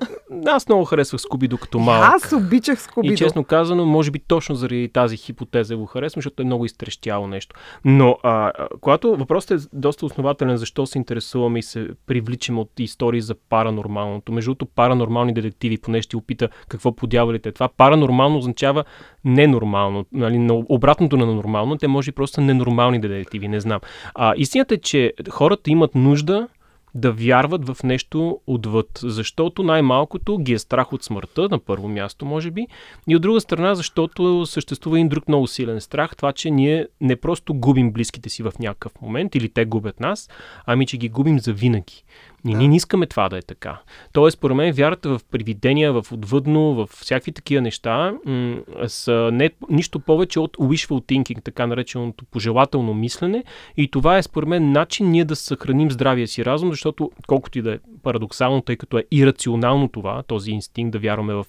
аз 0.46 0.68
много 0.68 0.86
харесвах 0.86 1.22
Скуби-Ду 1.22 1.60
като 1.60 1.80
малък. 1.80 2.10
Аз 2.16 2.32
обичах 2.32 2.80
Скуби-Ду. 2.80 3.14
И 3.14 3.18
честно 3.18 3.44
казано, 3.44 3.86
може 3.86 4.12
би 4.12 4.20
точно 4.20 4.56
заради 4.56 4.90
тази 4.90 5.18
хипотеза 5.18 5.76
го 5.76 5.86
харесвам, 5.86 6.20
защото 6.20 6.42
е 6.42 6.46
много 6.46 6.66
изтрещяло 6.66 7.28
нещо. 7.28 7.56
Но 7.86 8.18
а, 8.24 8.45
когато 8.82 9.16
въпросът 9.16 9.52
е 9.52 9.68
доста 9.74 10.06
основателен, 10.06 10.58
защо 10.58 10.86
се 10.86 10.98
интересуваме 10.98 11.60
и 11.60 11.64
се 11.64 11.88
привличаме 12.06 12.60
от 12.60 12.80
истории 12.80 13.22
за 13.22 13.36
паранормалното. 13.50 14.32
Между 14.32 14.50
другото, 14.50 14.66
паранормални 14.66 15.34
детективи, 15.34 15.78
поне 15.78 16.02
ще 16.02 16.18
опита 16.18 16.50
какво 16.68 16.96
подявалите. 16.96 17.52
Това 17.52 17.68
паранормално 17.68 18.38
означава 18.38 18.84
ненормално, 19.26 20.06
нали, 20.12 20.64
обратното 20.70 21.18
на 21.18 21.26
нормално. 21.26 21.78
Те 21.78 21.88
може 21.88 22.12
просто 22.12 22.42
ненормални 22.42 23.00
детективи, 23.00 23.48
не 23.48 23.60
знам. 23.60 23.80
А, 24.16 24.34
истината 24.38 24.74
е, 24.74 24.78
че 24.78 25.14
хората 25.30 25.72
имат 25.72 25.96
нужда 25.96 26.48
да 26.96 27.12
вярват 27.12 27.68
в 27.68 27.84
нещо 27.84 28.40
отвъд, 28.48 29.00
защото 29.04 29.64
най-малкото 29.64 30.38
ги 30.38 30.54
е 30.54 30.60
страх 30.60 30.94
от 30.94 31.04
смъртта, 31.04 31.50
на 31.52 31.60
първо 31.60 31.88
място, 31.88 32.26
може 32.26 32.52
би, 32.52 32.68
и 33.08 33.16
от 33.16 33.22
друга 33.22 33.42
страна, 33.42 33.76
защото 33.76 34.46
съществува 34.46 34.98
един 34.98 35.10
друг 35.10 35.28
много 35.28 35.48
силен 35.48 35.82
страх, 35.82 36.16
това, 36.16 36.34
че 36.34 36.52
ние 36.52 36.88
не 37.02 37.16
просто 37.16 37.54
губим 37.54 37.92
близките 37.92 38.30
си 38.30 38.44
в 38.44 38.54
някакъв 38.60 38.92
момент 39.02 39.36
или 39.36 39.50
те 39.50 39.66
губят 39.66 40.00
нас, 40.00 40.30
ами 40.66 40.86
че 40.86 40.98
ги 40.98 41.10
губим 41.10 41.40
за 41.40 41.54
винаги. 41.54 42.04
Ние, 42.46 42.56
ние 42.56 42.68
не 42.68 42.76
искаме 42.76 43.06
това 43.06 43.30
да 43.30 43.38
е 43.38 43.42
така. 43.42 43.80
Тоест, 44.14 44.38
според 44.38 44.58
мен, 44.58 44.74
вярата 44.74 45.10
в 45.10 45.20
привидения, 45.32 45.94
в 45.94 46.12
отвъдно, 46.12 46.76
в 46.76 46.88
всякакви 46.92 47.32
такива 47.32 47.62
неща 47.62 48.14
м- 48.26 48.58
са 48.88 49.30
не, 49.34 49.50
нищо 49.70 50.00
повече 50.00 50.40
от 50.40 50.58
wishful 50.58 50.90
thinking, 50.90 51.44
така 51.44 51.68
нареченото 51.68 52.26
пожелателно 52.26 52.94
мислене. 52.94 53.44
И 53.78 53.88
това 53.92 54.18
е, 54.18 54.24
според 54.24 54.50
мен, 54.50 54.72
начин 54.72 55.12
ние 55.12 55.26
да 55.26 55.36
съхраним 55.36 55.92
здравия 55.92 56.28
си 56.28 56.46
разум, 56.46 56.70
защото, 56.70 57.12
колкото 57.28 57.60
и 57.60 57.62
да 57.62 57.74
е 57.74 57.80
парадоксално, 58.04 58.62
тъй 58.62 58.76
като 58.76 58.98
е 58.98 59.04
ирационално 59.12 59.88
това, 59.88 60.24
този 60.24 60.52
инстинкт 60.52 60.92
да 60.92 61.00
вярваме 61.00 61.34
в 61.34 61.46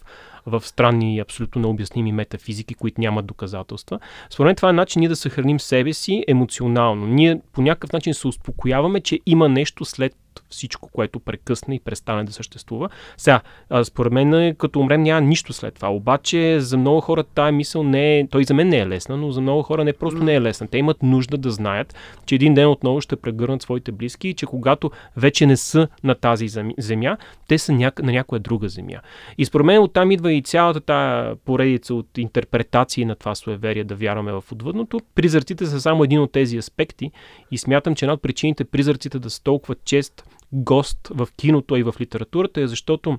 в 0.47 0.63
странни 0.67 1.17
и 1.17 1.21
абсолютно 1.21 1.61
необясними 1.61 2.13
метафизики, 2.13 2.75
които 2.75 3.01
нямат 3.01 3.27
доказателства. 3.27 3.99
Според 4.31 4.47
мен 4.47 4.57
това 4.57 4.71
е 4.71 4.73
начин 4.73 5.01
ние 5.01 5.09
да 5.09 5.17
съхраним 5.17 5.61
себе 5.61 5.93
си 5.93 6.25
емоционално. 6.29 7.07
Ние 7.07 7.41
по 7.53 7.63
някакъв 7.63 7.93
начин 7.93 8.15
се 8.15 8.29
успокояваме, 8.29 9.01
че 9.01 9.21
има 9.27 9.49
нещо 9.49 9.85
след 9.85 10.15
всичко, 10.57 10.89
което 10.93 11.21
прекъсне 11.21 11.75
и 11.75 11.81
престане 11.81 12.25
да 12.25 12.33
съществува. 12.33 12.89
Сега, 13.17 13.41
според 13.85 14.13
мен, 14.13 14.55
като 14.55 14.81
умрем, 14.81 15.03
няма 15.03 15.21
нищо 15.21 15.53
след 15.53 15.75
това. 15.75 15.89
Обаче, 15.89 16.61
за 16.61 16.79
много 16.79 17.01
хора 17.01 17.25
тая 17.25 17.53
мисъл 17.53 17.83
не 17.83 18.19
е, 18.19 18.27
той 18.27 18.45
за 18.45 18.55
мен 18.55 18.69
не 18.69 18.79
е 18.79 18.87
лесна, 18.87 19.17
но 19.17 19.31
за 19.31 19.41
много 19.41 19.63
хора 19.63 19.85
не 19.85 19.93
просто 19.93 20.25
не 20.25 20.35
е 20.35 20.41
лесна. 20.41 20.67
Те 20.67 20.79
имат 20.79 21.03
нужда 21.03 21.39
да 21.39 21.51
знаят, 21.51 21.95
че 22.27 22.35
един 22.35 22.55
ден 22.55 22.69
отново 22.69 23.01
ще 23.01 23.17
прегърнат 23.17 23.63
своите 23.63 23.93
близки 23.93 24.29
и 24.29 24.35
че 24.35 24.47
когато 24.47 24.91
вече 25.17 25.47
не 25.47 25.57
са 25.57 25.89
на 26.05 26.15
тази 26.15 26.49
земя, 26.79 27.17
те 27.49 27.59
са 27.59 27.73
ня... 27.73 27.93
на 28.03 28.13
някоя 28.13 28.41
друга 28.41 28.69
земя. 28.69 29.01
И 29.39 29.45
според 29.45 29.67
мен 29.67 29.83
оттам 29.83 30.11
идва 30.11 30.33
и 30.33 30.43
цялата 30.43 30.81
тая 30.81 31.37
поредица 31.37 31.95
от 31.95 32.19
интерпретации 32.19 33.05
на 33.05 33.15
това 33.15 33.35
суеверие 33.35 33.85
да 33.85 33.95
вярваме 33.95 34.33
в 34.33 34.45
отвъдното. 34.53 35.01
Призраците 35.15 35.67
са 35.67 35.81
само 35.81 36.05
един 36.05 36.21
от 36.21 36.33
тези 36.33 36.57
аспекти 36.57 37.11
и 37.51 37.59
смятам, 37.59 37.95
че 37.95 38.05
една 38.05 38.13
от 38.13 38.23
причините 38.23 38.65
призраците 38.65 39.19
да 39.19 39.31
са 39.31 39.43
толкова 39.43 39.75
чест 39.85 40.25
гост 40.53 41.09
в 41.11 41.29
киното 41.37 41.77
и 41.77 41.83
в 41.83 41.95
литературата 42.01 42.61
е 42.61 42.67
защото 42.67 43.19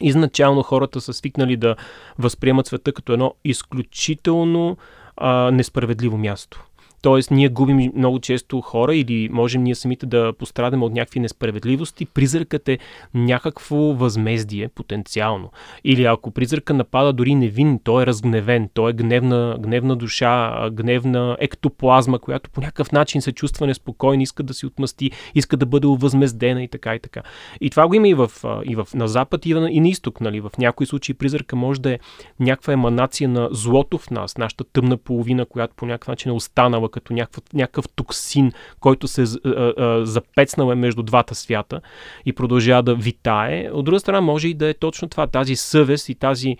изначално 0.00 0.62
хората 0.62 1.00
са 1.00 1.12
свикнали 1.12 1.56
да 1.56 1.76
възприемат 2.18 2.66
света 2.66 2.92
като 2.92 3.12
едно 3.12 3.34
изключително 3.44 4.76
а, 5.16 5.50
несправедливо 5.50 6.18
място. 6.18 6.65
Тоест, 7.06 7.30
ние 7.30 7.48
губим 7.48 7.92
много 7.96 8.18
често 8.18 8.60
хора 8.60 8.96
или 8.96 9.28
можем 9.32 9.62
ние 9.62 9.74
самите 9.74 10.06
да 10.06 10.32
пострадаме 10.38 10.84
от 10.84 10.92
някакви 10.92 11.20
несправедливости. 11.20 12.06
Призракът 12.06 12.68
е 12.68 12.78
някакво 13.14 13.76
възмездие, 13.76 14.68
потенциално. 14.68 15.50
Или 15.84 16.04
ако 16.04 16.30
призрака 16.30 16.74
напада 16.74 17.12
дори 17.12 17.34
невин, 17.34 17.80
той 17.84 18.02
е 18.02 18.06
разгневен, 18.06 18.68
той 18.74 18.90
е 18.90 18.94
гневна, 18.94 19.56
гневна 19.60 19.96
душа, 19.96 20.68
гневна 20.72 21.36
ектоплазма, 21.40 22.18
която 22.18 22.50
по 22.50 22.60
някакъв 22.60 22.92
начин 22.92 23.22
се 23.22 23.32
чувства 23.32 23.66
неспокойна, 23.66 24.22
иска 24.22 24.42
да 24.42 24.54
си 24.54 24.66
отмъсти, 24.66 25.10
иска 25.34 25.56
да 25.56 25.66
бъде 25.66 25.86
увъзмездена 25.86 26.62
и 26.62 26.68
така 26.68 26.94
и 26.94 27.00
така. 27.00 27.22
И 27.60 27.70
това 27.70 27.88
го 27.88 27.94
има 27.94 28.08
и, 28.08 28.14
в, 28.14 28.30
и 28.64 28.74
в, 28.74 28.88
на 28.94 29.08
запад 29.08 29.46
и 29.46 29.54
на, 29.54 29.70
и 29.70 29.80
на 29.80 29.88
изток. 29.88 30.20
Нали? 30.20 30.40
В 30.40 30.50
някои 30.58 30.86
случаи 30.86 31.14
призрака 31.14 31.56
може 31.56 31.80
да 31.80 31.92
е 31.92 31.98
някаква 32.40 32.72
еманация 32.72 33.28
на 33.28 33.48
злото 33.52 33.98
в 33.98 34.10
нас, 34.10 34.38
нашата 34.38 34.64
тъмна 34.64 34.96
половина, 34.96 35.46
която 35.46 35.74
по 35.76 35.86
някакъв 35.86 36.08
начин 36.08 36.30
е 36.30 36.34
останала 36.34 36.88
като 37.00 37.12
някакъв, 37.12 37.44
някакъв 37.54 37.88
токсин, 37.88 38.52
който 38.80 39.08
се 39.08 39.22
а, 39.22 40.00
запецнал 40.04 40.72
е 40.72 40.74
между 40.74 41.02
двата 41.02 41.34
свята 41.34 41.80
и 42.26 42.32
продължава 42.32 42.82
да 42.82 42.94
витае. 42.94 43.70
От 43.72 43.84
друга 43.84 44.00
страна 44.00 44.20
може 44.20 44.48
и 44.48 44.54
да 44.54 44.68
е 44.68 44.74
точно 44.74 45.08
това, 45.08 45.26
тази 45.26 45.56
съвест 45.56 46.08
и 46.08 46.14
тази 46.14 46.56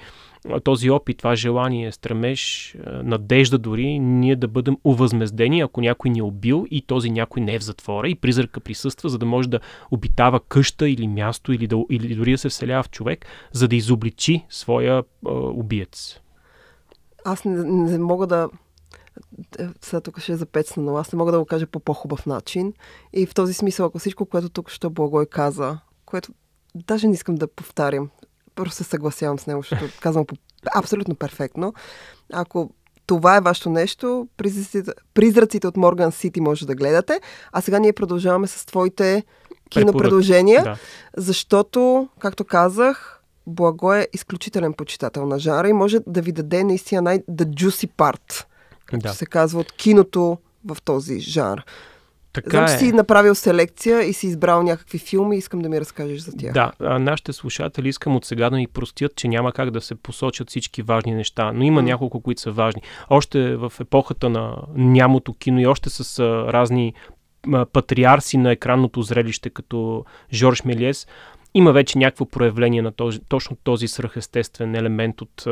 този 0.64 0.90
опит, 0.90 1.18
това 1.18 1.34
желание, 1.34 1.92
стремеж, 1.92 2.74
надежда 2.86 3.58
дори, 3.58 3.98
ние 3.98 4.36
да 4.36 4.48
бъдем 4.48 4.76
увъзмездени, 4.84 5.60
ако 5.60 5.80
някой 5.80 6.10
ни 6.10 6.18
е 6.18 6.22
убил 6.22 6.66
и 6.70 6.82
този 6.82 7.10
някой 7.10 7.42
не 7.42 7.54
е 7.54 7.58
в 7.58 7.64
затвора 7.64 8.08
и 8.08 8.14
призрака 8.14 8.60
присъства, 8.60 9.08
за 9.08 9.18
да 9.18 9.26
може 9.26 9.48
да 9.48 9.60
обитава 9.90 10.40
къща 10.40 10.88
или 10.88 11.08
място 11.08 11.52
или, 11.52 11.66
да, 11.66 11.84
или 11.90 12.14
дори 12.14 12.32
да 12.32 12.38
се 12.38 12.48
вселява 12.48 12.82
в 12.82 12.90
човек, 12.90 13.26
за 13.52 13.68
да 13.68 13.76
изобличи 13.76 14.44
своя 14.48 15.02
а, 15.26 15.30
убиец. 15.32 16.20
Аз 17.24 17.44
не, 17.44 17.64
не 17.64 17.98
мога 17.98 18.26
да 18.26 18.48
сега 19.82 20.00
тук 20.00 20.20
ще 20.20 20.32
е 20.32 20.36
запецна, 20.36 20.82
но 20.82 20.96
аз 20.96 21.12
не 21.12 21.16
мога 21.16 21.32
да 21.32 21.38
го 21.38 21.46
кажа 21.46 21.66
по 21.66 21.80
по-хубав 21.80 22.26
начин. 22.26 22.72
И 23.12 23.26
в 23.26 23.34
този 23.34 23.54
смисъл, 23.54 23.86
ако 23.86 23.98
всичко, 23.98 24.26
което 24.26 24.48
тук 24.48 24.70
ще 24.70 24.88
Благой 24.88 25.26
каза, 25.26 25.78
което 26.06 26.32
даже 26.74 27.08
не 27.08 27.14
искам 27.14 27.34
да 27.34 27.46
повтарям, 27.46 28.10
просто 28.54 28.76
се 28.76 28.84
съгласявам 28.84 29.38
с 29.38 29.46
него, 29.46 29.62
защото 29.62 29.84
казвам 30.00 30.26
по 30.26 30.34
абсолютно 30.74 31.14
перфектно. 31.14 31.74
Ако 32.32 32.70
това 33.06 33.36
е 33.36 33.40
вашето 33.40 33.70
нещо, 33.70 34.28
призраците, 34.36 34.92
призраците 35.14 35.66
от 35.66 35.76
Морган 35.76 36.12
Сити 36.12 36.40
може 36.40 36.66
да 36.66 36.74
гледате. 36.74 37.20
А 37.52 37.60
сега 37.60 37.78
ние 37.78 37.92
продължаваме 37.92 38.46
с 38.46 38.66
твоите 38.66 39.24
кинопредложения, 39.70 40.62
да. 40.62 40.76
защото, 41.16 42.08
както 42.18 42.44
казах, 42.44 43.12
Благо 43.46 43.92
е 43.92 44.08
изключителен 44.12 44.72
почитател 44.72 45.26
на 45.26 45.38
жара 45.38 45.68
и 45.68 45.72
може 45.72 45.98
да 46.06 46.22
ви 46.22 46.32
даде 46.32 46.64
наистина 46.64 47.02
най-the 47.02 47.44
juicy 47.44 47.88
part 47.88 48.46
да. 48.92 49.08
се 49.08 49.26
казва, 49.26 49.60
от 49.60 49.72
киното 49.72 50.38
в 50.66 50.76
този 50.84 51.20
жанр. 51.20 51.64
Така 52.32 52.50
Знам, 52.50 52.68
че 52.68 52.74
е. 52.74 52.78
си 52.78 52.92
направил 52.92 53.34
селекция 53.34 54.02
и 54.02 54.12
си 54.12 54.26
избрал 54.26 54.62
някакви 54.62 54.98
филми, 54.98 55.36
искам 55.36 55.60
да 55.60 55.68
ми 55.68 55.80
разкажеш 55.80 56.20
за 56.20 56.32
тях. 56.36 56.52
Да, 56.52 56.72
а 56.80 56.98
нашите 56.98 57.32
слушатели 57.32 57.88
искам 57.88 58.16
от 58.16 58.24
сега 58.24 58.50
да 58.50 58.56
ми 58.56 58.66
простят, 58.66 59.16
че 59.16 59.28
няма 59.28 59.52
как 59.52 59.70
да 59.70 59.80
се 59.80 59.94
посочат 59.94 60.50
всички 60.50 60.82
важни 60.82 61.14
неща, 61.14 61.52
но 61.52 61.64
има 61.64 61.80
mm. 61.80 61.84
няколко, 61.84 62.20
които 62.20 62.40
са 62.40 62.50
важни. 62.50 62.82
Още 63.10 63.56
в 63.56 63.72
епохата 63.80 64.28
на 64.28 64.56
нямото 64.74 65.34
кино 65.34 65.60
и 65.60 65.66
още 65.66 65.90
с 65.90 66.18
а, 66.18 66.52
разни 66.52 66.94
патриарси 67.72 68.36
на 68.36 68.52
екранното 68.52 69.02
зрелище, 69.02 69.50
като 69.50 70.04
Жорж 70.32 70.64
Мелиес, 70.64 71.06
има 71.56 71.72
вече 71.72 71.98
някакво 71.98 72.24
проявление 72.24 72.82
на 72.82 72.92
този, 72.92 73.20
точно 73.28 73.56
този 73.64 73.88
свръхестествен 73.88 74.74
елемент 74.74 75.20
от 75.20 75.46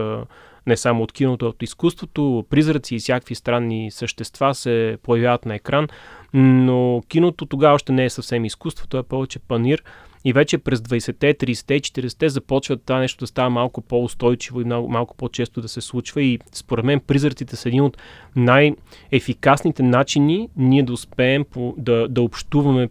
не 0.66 0.76
само 0.76 1.02
от 1.02 1.12
киното, 1.12 1.46
а 1.46 1.48
от 1.48 1.62
изкуството. 1.62 2.44
Призраци 2.50 2.94
и 2.94 2.98
всякакви 2.98 3.34
странни 3.34 3.90
същества 3.90 4.54
се 4.54 4.98
появяват 5.02 5.46
на 5.46 5.54
екран, 5.54 5.88
но 6.34 7.02
киното 7.08 7.46
тогава 7.46 7.74
още 7.74 7.92
не 7.92 8.04
е 8.04 8.10
съвсем 8.10 8.44
изкуство, 8.44 8.86
то 8.88 8.98
е 8.98 9.02
повече 9.02 9.38
панир. 9.38 9.82
И 10.24 10.32
вече 10.32 10.58
през 10.58 10.80
20-те, 10.80 11.34
30-те, 11.34 11.80
40-те 11.80 12.28
започва 12.28 12.76
това 12.76 12.98
нещо 12.98 13.20
да 13.20 13.26
става 13.26 13.50
малко 13.50 13.80
по-устойчиво 13.80 14.60
и 14.60 14.64
малко, 14.64 14.88
малко 14.88 15.16
по-често 15.16 15.60
да 15.60 15.68
се 15.68 15.80
случва. 15.80 16.22
И 16.22 16.38
според 16.52 16.84
мен 16.84 17.00
призраците 17.00 17.56
са 17.56 17.68
един 17.68 17.82
от 17.82 17.98
най-ефикасните 18.36 19.82
начини 19.82 20.48
ние 20.56 20.82
да 20.82 20.92
успеем 20.92 21.44
по, 21.50 21.74
да, 21.78 22.08
да 22.08 22.22
общуваме 22.22 22.88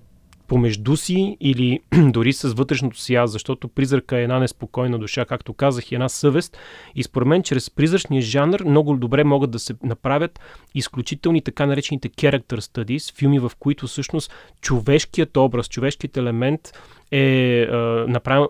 помежду 0.53 0.97
си 0.97 1.37
или 1.39 1.79
дори 2.09 2.33
с 2.33 2.53
вътрешното 2.53 2.99
си 2.99 3.15
аз, 3.15 3.31
защото 3.31 3.67
призрака 3.67 4.17
е 4.17 4.23
една 4.23 4.39
неспокойна 4.39 4.99
душа, 4.99 5.25
както 5.25 5.53
казах, 5.53 5.91
и 5.91 5.95
една 5.95 6.09
съвест. 6.09 6.57
И 6.95 7.03
според 7.03 7.27
мен, 7.27 7.43
чрез 7.43 7.69
призрачния 7.69 8.21
жанр 8.21 8.63
много 8.65 8.95
добре 8.95 9.23
могат 9.23 9.51
да 9.51 9.59
се 9.59 9.73
направят 9.83 10.39
изключителни 10.75 11.41
така 11.41 11.65
наречените 11.65 12.09
character 12.09 12.59
studies, 12.59 13.15
филми, 13.17 13.39
в 13.39 13.51
които 13.59 13.87
всъщност 13.87 14.33
човешкият 14.61 15.37
образ, 15.37 15.69
човешкият 15.69 16.17
елемент 16.17 16.61
е 17.13 17.67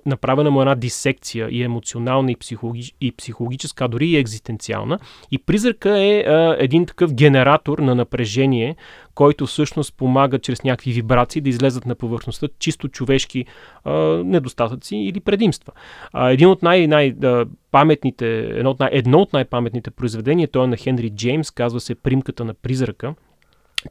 направена, 0.05 0.51
му 0.51 0.61
една 0.61 0.75
дисекция 0.75 1.47
и 1.51 1.63
емоционална, 1.63 2.31
и, 2.31 2.35
психологи, 2.35 2.91
и 3.01 3.11
психологическа, 3.11 3.87
дори 3.87 4.07
и 4.07 4.17
екзистенциална. 4.17 4.99
И 5.31 5.37
призрака 5.37 5.99
е 5.99 6.25
един 6.57 6.85
такъв 6.85 7.13
генератор 7.13 7.79
на 7.79 7.95
напрежение, 7.95 8.75
който 9.15 9.45
всъщност 9.45 9.97
помага 9.97 10.39
чрез 10.39 10.63
някакви 10.63 10.91
вибрации 10.91 11.41
да 11.41 11.49
излезат 11.49 11.85
на 11.85 11.95
повърхността 11.95 12.47
чисто 12.59 12.87
човешки 12.87 13.45
а, 13.83 13.93
недостатъци 14.23 14.95
или 14.95 15.19
предимства. 15.19 15.73
А, 16.13 16.29
един 16.29 16.47
от 16.47 16.63
най- 16.63 16.87
най- 16.87 17.15
паметните, 17.71 18.39
едно 18.39 18.69
от, 18.69 18.79
най- 18.79 18.89
едно 18.93 19.19
от 19.19 19.33
най-паметните 19.33 19.91
произведения, 19.91 20.47
то 20.47 20.63
е 20.63 20.67
на 20.67 20.77
Хенри 20.77 21.09
Джеймс, 21.09 21.51
казва 21.51 21.79
се 21.79 21.95
Примката 21.95 22.45
на 22.45 22.53
призрака. 22.53 23.13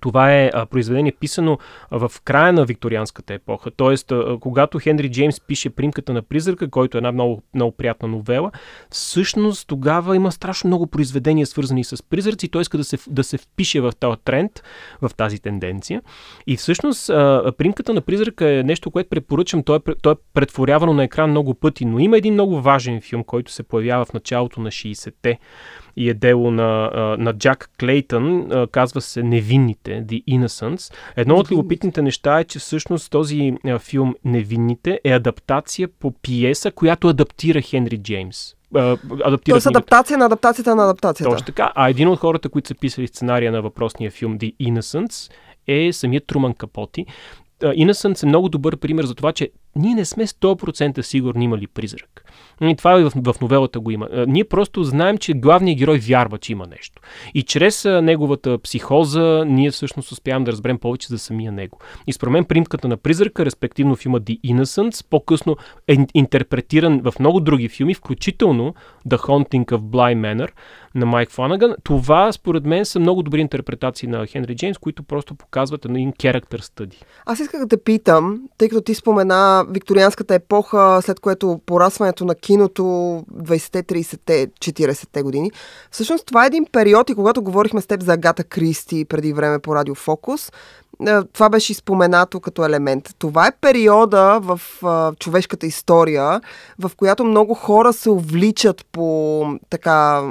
Това 0.01 0.35
е 0.35 0.51
произведение 0.71 1.13
писано 1.13 1.59
в 1.91 2.13
края 2.25 2.53
на 2.53 2.65
викторианската 2.65 3.35
епоха. 3.35 3.71
Тоест, 3.71 4.13
когато 4.41 4.79
Хенри 4.79 5.11
Джеймс 5.11 5.41
пише 5.41 5.71
Примката 5.71 6.13
на 6.13 6.23
призрака, 6.23 6.71
който 6.71 6.97
е 6.97 6.99
една 6.99 7.13
много, 7.13 7.43
много 7.55 7.73
приятна 7.73 8.09
новела, 8.09 8.51
всъщност 8.91 9.69
тогава 9.69 10.17
има 10.17 10.33
страшно 10.33 10.69
много 10.69 10.87
произведения, 10.87 11.47
свързани 11.47 11.85
с 11.85 12.03
призраци. 12.03 12.49
Той 12.49 12.63
иска 12.63 12.79
да 12.79 12.85
се, 12.85 12.99
да 13.11 13.25
се 13.25 13.39
впише 13.39 13.81
в 13.81 13.93
този 14.01 14.17
тренд, 14.25 14.63
в 15.03 15.11
тази 15.17 15.39
тенденция. 15.39 16.03
И 16.47 16.57
всъщност 16.57 17.11
Примката 17.59 17.95
на 17.95 18.01
призрака 18.01 18.51
е 18.51 18.63
нещо, 18.63 18.91
което 18.91 19.11
препоръчам. 19.11 19.63
Той 19.63 19.77
е, 19.77 19.95
той 20.03 20.13
е 20.13 20.17
претворявано 20.35 20.93
на 20.93 21.05
екран 21.05 21.31
много 21.31 21.55
пъти, 21.55 21.85
но 21.85 21.99
има 21.99 22.17
един 22.17 22.35
много 22.35 22.61
важен 22.61 23.01
филм, 23.01 23.25
който 23.25 23.53
се 23.53 23.63
появява 23.63 24.05
в 24.05 24.13
началото 24.13 24.61
на 24.61 24.71
60-те 24.71 25.39
и 25.97 26.11
е 26.11 26.15
дело 26.15 26.51
на, 26.51 26.91
на 27.19 27.33
Джак 27.33 27.71
Клейтън, 27.81 28.51
казва 28.73 29.01
се 29.01 29.23
Невинните, 29.23 30.05
The 30.07 30.25
Innocents. 30.25 30.95
Едно 31.17 31.37
от 31.37 31.51
любопитните 31.51 32.03
неща 32.03 32.41
е, 32.41 32.45
че 32.45 32.59
всъщност 32.59 33.11
този 33.11 33.53
филм 33.79 34.15
Невинните 34.25 35.01
е 35.05 35.13
адаптация 35.13 35.89
по 35.89 36.11
пиеса, 36.11 36.71
която 36.71 37.09
адаптира 37.09 37.61
Хенри 37.61 37.99
Джеймс 37.99 38.55
адаптира. 39.25 39.55
Тоест 39.55 39.67
адаптация 39.67 40.19
на 40.19 40.25
адаптацията 40.25 40.75
на 40.77 40.83
адаптацията. 40.83 41.31
Точно 41.31 41.47
така. 41.47 41.73
А 41.75 41.89
един 41.89 42.09
от 42.09 42.19
хората, 42.19 42.49
които 42.49 42.69
са 42.69 42.75
писали 42.75 43.09
сценария 43.09 43.53
на 43.53 43.63
въпросния 43.63 44.11
филм 44.11 44.39
The 44.39 44.57
Innocents 44.57 45.33
е 45.67 45.93
самият 45.93 46.27
Труман 46.27 46.55
Капоти 46.55 47.07
Innocence 47.63 48.23
е 48.23 48.27
много 48.27 48.49
добър 48.49 48.77
пример 48.77 49.05
за 49.05 49.15
това, 49.15 49.33
че 49.33 49.51
ние 49.77 49.95
не 49.95 50.05
сме 50.05 50.27
100% 50.27 51.01
сигурни 51.01 51.45
има 51.45 51.59
ли 51.59 51.67
призрак. 51.67 52.25
И 52.62 52.76
това 52.76 53.00
и 53.00 53.04
в, 53.04 53.12
в 53.16 53.40
новелата 53.40 53.81
го 53.81 53.90
има. 53.90 54.09
Ние 54.26 54.45
просто 54.45 54.85
знаем, 54.85 55.19
че 55.19 55.33
главният 55.33 55.78
герой 55.78 55.99
вярва, 55.99 56.38
че 56.38 56.52
има 56.52 56.66
нещо. 56.66 57.02
И 57.35 57.42
чрез 57.42 57.85
неговата 57.85 58.59
психоза 58.59 59.45
ние 59.47 59.71
всъщност 59.71 60.12
успяваме 60.12 60.45
да 60.45 60.52
разберем 60.52 60.78
повече 60.78 61.09
за 61.09 61.19
самия 61.19 61.52
него. 61.52 61.78
И 62.07 62.12
според 62.12 62.33
мен 62.33 62.45
примката 62.45 62.88
на 62.88 62.97
призрака, 62.97 63.45
респективно 63.45 63.97
филма 63.97 64.21
The 64.21 64.40
Innocence, 64.40 65.07
по-късно 65.11 65.57
е 65.88 65.97
интерпретиран 66.14 67.00
в 67.00 67.14
много 67.21 67.40
други 67.40 67.69
филми, 67.69 67.95
включително 67.95 68.75
The 69.09 69.16
Haunting 69.16 69.64
of 69.64 69.78
Bly 69.78 70.14
Manor 70.14 70.49
на 70.95 71.07
Майк 71.07 71.31
Фланаган. 71.31 71.75
Това, 71.85 72.33
според 72.33 72.67
мен, 72.67 72.85
са 72.85 73.01
много 73.01 73.23
добри 73.23 73.41
интерпретации 73.41 74.09
на 74.09 74.27
Хенри 74.27 74.57
Джеймс, 74.57 74.79
които 74.79 75.03
просто 75.03 75.35
показват 75.35 75.85
един 75.85 76.13
character 76.13 76.61
study. 76.61 76.95
Аз 77.27 77.41
исках 77.41 77.61
да 77.61 77.69
те 77.69 77.77
питам, 77.77 78.41
тъй 78.59 78.69
като 78.69 78.83
ти 78.83 78.95
спомена 78.95 79.65
викторианската 79.71 80.35
епоха, 80.35 81.01
след 81.03 81.21
което 81.21 81.61
порасването 81.67 82.25
на 82.25 82.35
киното 82.35 82.83
20-те, 82.83 83.83
30-те, 83.83 84.47
40-те 84.47 85.23
години. 85.23 85.51
Всъщност 85.91 86.27
това 86.27 86.45
е 86.45 86.47
един 86.47 86.67
период 86.73 87.11
и 87.11 87.15
когато 87.15 87.43
говорихме 87.43 87.81
с 87.81 87.87
теб 87.87 88.03
за 88.03 88.13
Агата 88.13 88.45
Кристи 88.45 89.05
преди 89.05 89.33
време 89.33 89.59
по 89.59 89.75
Радио 89.75 89.95
Фокус, 89.95 90.53
е, 91.07 91.23
това 91.33 91.49
беше 91.49 91.75
споменато 91.75 92.41
като 92.41 92.65
елемент. 92.65 93.09
Това 93.19 93.47
е 93.47 93.57
периода 93.61 94.41
в 94.43 94.61
а, 94.83 95.15
човешката 95.15 95.67
история, 95.67 96.41
в 96.79 96.91
която 96.97 97.25
много 97.25 97.55
хора 97.55 97.93
се 97.93 98.11
увличат 98.11 98.87
по 98.93 99.47
така 99.71 100.23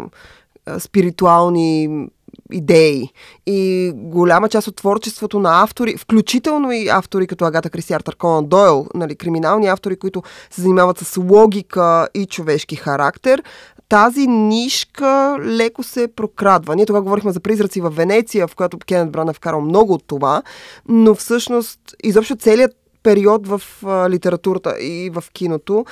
спиритуални 0.80 2.08
идеи. 2.52 3.10
И 3.48 3.92
голяма 3.96 4.50
част 4.50 4.68
от 4.68 4.76
творчеството 4.76 5.40
на 5.40 5.64
автори, 5.64 5.98
включително 5.98 6.72
и 6.72 6.88
автори 6.90 7.28
като 7.28 7.46
Агата 7.46 7.70
Кристи 7.70 7.94
Артър 7.94 8.16
Конан 8.16 8.48
Дойл, 8.48 8.88
нали, 8.96 9.16
криминални 9.16 9.68
автори, 9.68 9.96
които 9.96 10.24
се 10.50 10.62
занимават 10.62 10.98
с 10.98 11.18
логика 11.18 12.08
и 12.14 12.26
човешки 12.26 12.76
характер, 12.76 13.44
тази 13.90 14.28
нишка 14.28 15.38
леко 15.40 15.84
се 15.84 16.08
прокрадва. 16.08 16.76
Ние 16.76 16.86
тогава 16.86 17.04
говорихме 17.04 17.32
за 17.32 17.40
призраци 17.40 17.82
в 17.82 17.90
Венеция, 17.90 18.48
в 18.48 18.56
която 18.56 18.78
Кенет 18.78 19.12
Бран 19.12 19.30
е 19.30 19.34
вкарал 19.34 19.62
много 19.62 19.94
от 19.94 20.04
това, 20.08 20.44
но 20.90 21.16
всъщност 21.16 21.80
изобщо 22.04 22.36
целият 22.36 22.81
период 23.04 23.48
в 23.48 23.62
а, 23.86 24.10
литературата 24.10 24.82
и 24.82 25.10
в 25.10 25.24
киното 25.34 25.86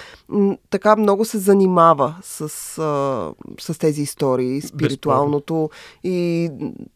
така 0.69 0.95
много 0.95 1.25
се 1.25 1.37
занимава 1.37 2.15
с, 2.21 2.41
а, 2.41 3.33
с 3.59 3.79
тези 3.79 4.01
истории, 4.01 4.61
спиритуалното 4.61 5.69
и 6.03 6.49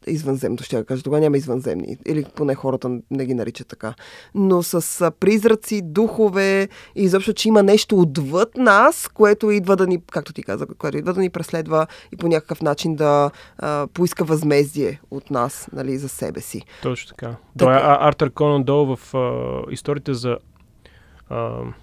извънземното, 0.07 0.63
ще 0.63 0.75
я 0.75 0.85
кажа. 0.85 1.03
Тогава 1.03 1.21
няма 1.21 1.37
извънземни, 1.37 1.97
или 2.05 2.25
поне 2.35 2.55
хората 2.55 2.99
не 3.11 3.25
ги 3.25 3.33
наричат 3.33 3.67
така. 3.67 3.93
Но 4.35 4.63
с 4.63 5.01
а, 5.01 5.11
призраци, 5.11 5.81
духове 5.81 6.67
и 6.95 7.03
изобщо, 7.03 7.33
че 7.33 7.47
има 7.47 7.63
нещо 7.63 7.99
отвъд 7.99 8.57
нас, 8.57 9.09
което 9.13 9.51
идва 9.51 9.75
да 9.75 9.87
ни, 9.87 10.01
както 10.11 10.33
ти 10.33 10.43
каза, 10.43 10.65
което 10.77 10.97
идва 10.97 11.13
да 11.13 11.21
ни 11.21 11.29
преследва 11.29 11.87
и 12.13 12.17
по 12.17 12.27
някакъв 12.27 12.61
начин 12.61 12.95
да 12.95 13.31
а, 13.57 13.87
поиска 13.87 14.23
възмездие 14.23 15.01
от 15.11 15.31
нас, 15.31 15.67
нали, 15.73 15.97
за 15.97 16.09
себе 16.09 16.41
си. 16.41 16.61
Точно 16.81 17.09
така. 17.09 17.35
Той 17.57 17.73
е 17.73 17.79
Артър 17.81 18.29
Конан 18.29 18.63
Дол 18.63 18.95
в 18.95 19.15
а, 19.17 19.71
историята 19.71 20.02
говорите 20.03 20.13
за 20.13 20.37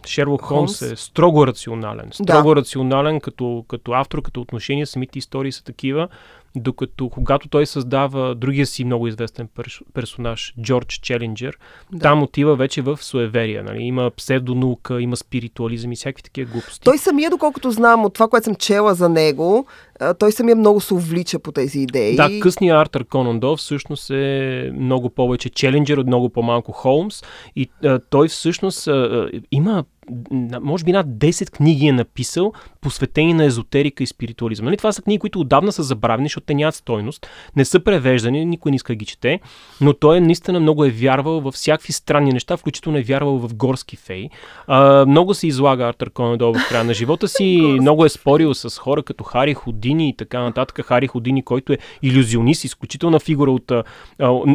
Шерлок 0.06 0.42
Холмс, 0.42 0.78
Холмс 0.78 0.92
е 0.92 0.96
строго 0.96 1.46
рационален. 1.46 2.10
Строго 2.12 2.54
да. 2.54 2.56
рационален 2.56 3.20
като, 3.20 3.64
като 3.68 3.92
автор, 3.92 4.22
като 4.22 4.40
отношение. 4.40 4.86
Самите 4.86 5.18
истории 5.18 5.52
са 5.52 5.64
такива. 5.64 6.08
Докато 6.56 7.08
когато 7.08 7.48
той 7.48 7.66
създава 7.66 8.34
другия 8.34 8.66
си 8.66 8.84
много 8.84 9.06
известен 9.06 9.48
персонаж, 9.94 10.54
Джордж 10.62 11.00
Челенджер, 11.02 11.58
да. 11.92 11.98
там 11.98 12.22
отива 12.22 12.56
вече 12.56 12.82
в 12.82 12.96
суеверия. 13.02 13.64
Нали? 13.64 13.82
Има 13.82 14.10
псевдонаука, 14.16 15.00
има 15.00 15.16
спиритуализъм 15.16 15.92
и 15.92 15.96
всякакви 15.96 16.22
такива 16.22 16.52
глупости. 16.52 16.84
Той 16.84 16.98
самия, 16.98 17.30
доколкото 17.30 17.70
знам 17.70 18.04
от 18.04 18.14
това, 18.14 18.28
което 18.28 18.44
съм 18.44 18.54
чела 18.54 18.94
за 18.94 19.08
него, 19.08 19.66
той 20.18 20.32
самия 20.32 20.56
много 20.56 20.80
се 20.80 20.94
увлича 20.94 21.38
по 21.38 21.52
тези 21.52 21.80
идеи. 21.80 22.16
Да, 22.16 22.30
късният 22.40 22.76
Артър 22.76 23.04
Конан 23.04 23.40
Дол 23.40 23.56
всъщност 23.56 24.10
е 24.10 24.70
много 24.74 25.10
повече 25.10 25.50
Челенджер, 25.50 25.98
от 25.98 26.06
много 26.06 26.28
по-малко 26.28 26.72
Холмс 26.72 27.22
и 27.56 27.70
а, 27.84 27.98
той 28.10 28.28
всъщност 28.28 28.86
а, 28.88 29.30
има 29.50 29.84
може 30.60 30.84
би 30.84 30.92
над 30.92 31.06
10 31.06 31.50
книги 31.50 31.86
е 31.86 31.92
написал, 31.92 32.52
посветени 32.80 33.34
на 33.34 33.44
езотерика 33.44 34.02
и 34.02 34.06
спиритуализъм. 34.06 34.64
Нали? 34.64 34.76
Това 34.76 34.92
са 34.92 35.02
книги, 35.02 35.18
които 35.18 35.40
отдавна 35.40 35.72
са 35.72 35.82
забравени, 35.82 36.28
защото 36.28 36.46
те 36.46 36.54
нямат 36.54 36.74
стойност, 36.74 37.26
не 37.56 37.64
са 37.64 37.80
превеждани, 37.80 38.44
никой 38.44 38.70
не 38.70 38.76
иска 38.76 38.92
да 38.92 38.96
ги 38.96 39.04
чете, 39.04 39.40
но 39.80 39.92
той 39.92 40.20
наистина 40.20 40.60
много 40.60 40.84
е 40.84 40.90
вярвал 40.90 41.40
във 41.40 41.54
всякакви 41.54 41.92
странни 41.92 42.32
неща, 42.32 42.56
включително 42.56 42.98
е 42.98 43.02
вярвал 43.02 43.38
в 43.38 43.54
горски 43.54 43.96
фей. 43.96 44.28
А, 44.66 45.06
много 45.06 45.34
се 45.34 45.46
излага 45.46 45.84
Артър 45.84 46.10
Конедол 46.10 46.54
в 46.54 46.68
края 46.68 46.84
на 46.84 46.94
живота 46.94 47.28
си, 47.28 47.76
много 47.80 48.04
е 48.04 48.08
спорил 48.08 48.54
с 48.54 48.78
хора 48.78 49.02
като 49.02 49.24
Хари 49.24 49.54
Ходини 49.54 50.08
и 50.08 50.16
така 50.16 50.40
нататък. 50.40 50.86
Хари 50.86 51.06
Ходини, 51.06 51.42
който 51.42 51.72
е 51.72 51.78
иллюзионист, 52.02 52.64
изключителна 52.64 53.20
фигура 53.20 53.50
от 53.50 53.70
а, 53.70 53.84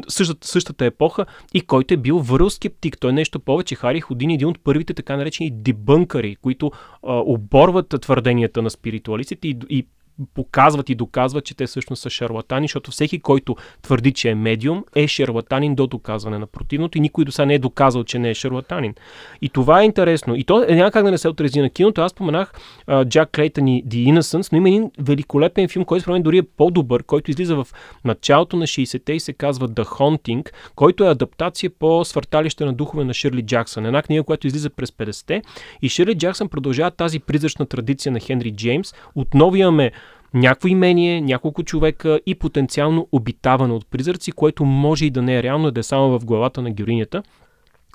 същата, 0.08 0.48
същата 0.48 0.86
епоха 0.86 1.26
и 1.54 1.62
който 1.62 1.94
е 1.94 1.98
бил 1.98 2.20
върл 2.20 2.50
скептик. 2.50 2.98
Той 3.00 3.10
е 3.10 3.14
нещо 3.14 3.40
повече. 3.40 3.76
Хари 3.76 4.02
Ходини 4.02 4.34
е 4.34 4.36
един 4.36 4.48
от 4.48 4.60
първите 4.64 4.94
така 4.94 5.18
наречени 5.18 5.45
дебънкари, 5.52 6.36
които 6.36 6.72
а, 7.04 7.14
оборват 7.26 7.96
твърденията 8.02 8.62
на 8.62 8.70
спиритуалистите 8.70 9.48
и, 9.48 9.58
и 9.70 9.88
показват 10.34 10.90
и 10.90 10.96
доказват, 10.96 11.46
че 11.46 11.56
те 11.56 11.66
всъщност 11.66 12.02
са 12.02 12.10
шарлатани, 12.10 12.64
защото 12.64 12.92
всеки, 12.92 13.20
който 13.20 13.56
твърди, 13.82 14.12
че 14.12 14.30
е 14.30 14.36
медиум, 14.36 14.86
е 14.96 15.08
шарлатанин 15.08 15.76
до 15.76 15.88
доказване 15.88 16.38
на 16.38 16.48
противното 16.48 16.98
и 16.98 17.02
никой 17.02 17.26
до 17.26 17.32
сега 17.32 17.46
не 17.46 17.54
е 17.54 17.60
доказал, 17.60 18.04
че 18.04 18.20
не 18.20 18.30
е 18.30 18.34
шарлатанин. 18.34 18.96
И 19.42 19.50
това 19.50 19.82
е 19.82 19.86
интересно. 19.86 20.36
И 20.36 20.44
то 20.44 20.66
е, 20.68 20.76
няма 20.76 20.92
как 20.92 21.04
да 21.04 21.12
не 21.12 21.18
се 21.18 21.30
отрази 21.30 21.62
на 21.62 21.70
киното. 21.70 22.02
Аз 22.02 22.12
споменах 22.12 22.54
Джак 23.06 23.30
Клейтън 23.32 23.68
и 23.68 23.84
The 23.86 24.14
Innocence, 24.14 24.52
но 24.52 24.58
има 24.58 24.70
един 24.70 24.92
великолепен 25.00 25.68
филм, 25.68 25.86
който 25.86 26.02
според 26.02 26.14
мен 26.14 26.24
дори 26.24 26.38
е 26.38 26.44
по-добър, 26.44 27.04
който 27.04 27.32
излиза 27.32 27.56
в 27.56 27.68
началото 28.06 28.58
на 28.58 28.68
60-те 28.68 29.14
и 29.14 29.20
се 29.20 29.34
казва 29.34 29.70
The 29.70 29.86
Haunting, 29.86 30.50
който 30.76 31.04
е 31.04 31.10
адаптация 31.10 31.70
по 31.70 32.06
свърталище 32.06 32.66
на 32.66 32.74
духове 32.74 33.04
на 33.04 33.14
Ширли 33.14 33.42
Джаксън. 33.42 33.86
Една 33.86 34.02
книга, 34.02 34.24
която 34.24 34.48
излиза 34.48 34.70
през 34.70 34.92
50-те. 34.92 35.42
И 35.82 35.90
Ширли 35.90 36.18
Джаксън 36.18 36.50
продължава 36.50 36.92
тази 36.92 37.20
призрачна 37.20 37.66
традиция 37.66 38.12
на 38.12 38.20
Хенри 38.20 38.52
Джеймс. 38.52 38.94
Отново 39.16 39.56
имаме 39.56 39.92
някакво 40.36 40.68
имение, 40.68 41.22
няколко 41.22 41.64
човека 41.64 42.20
и 42.26 42.36
потенциално 42.36 43.08
обитаване 43.12 43.74
от 43.74 43.88
призраци, 43.88 44.32
което 44.32 44.66
може 44.66 45.06
и 45.06 45.10
да 45.10 45.22
не 45.22 45.38
е 45.38 45.44
реално, 45.44 45.72
да 45.72 45.80
е 45.80 45.84
само 45.84 46.20
в 46.20 46.26
главата 46.26 46.62
на 46.62 46.72
героинята. 46.72 47.24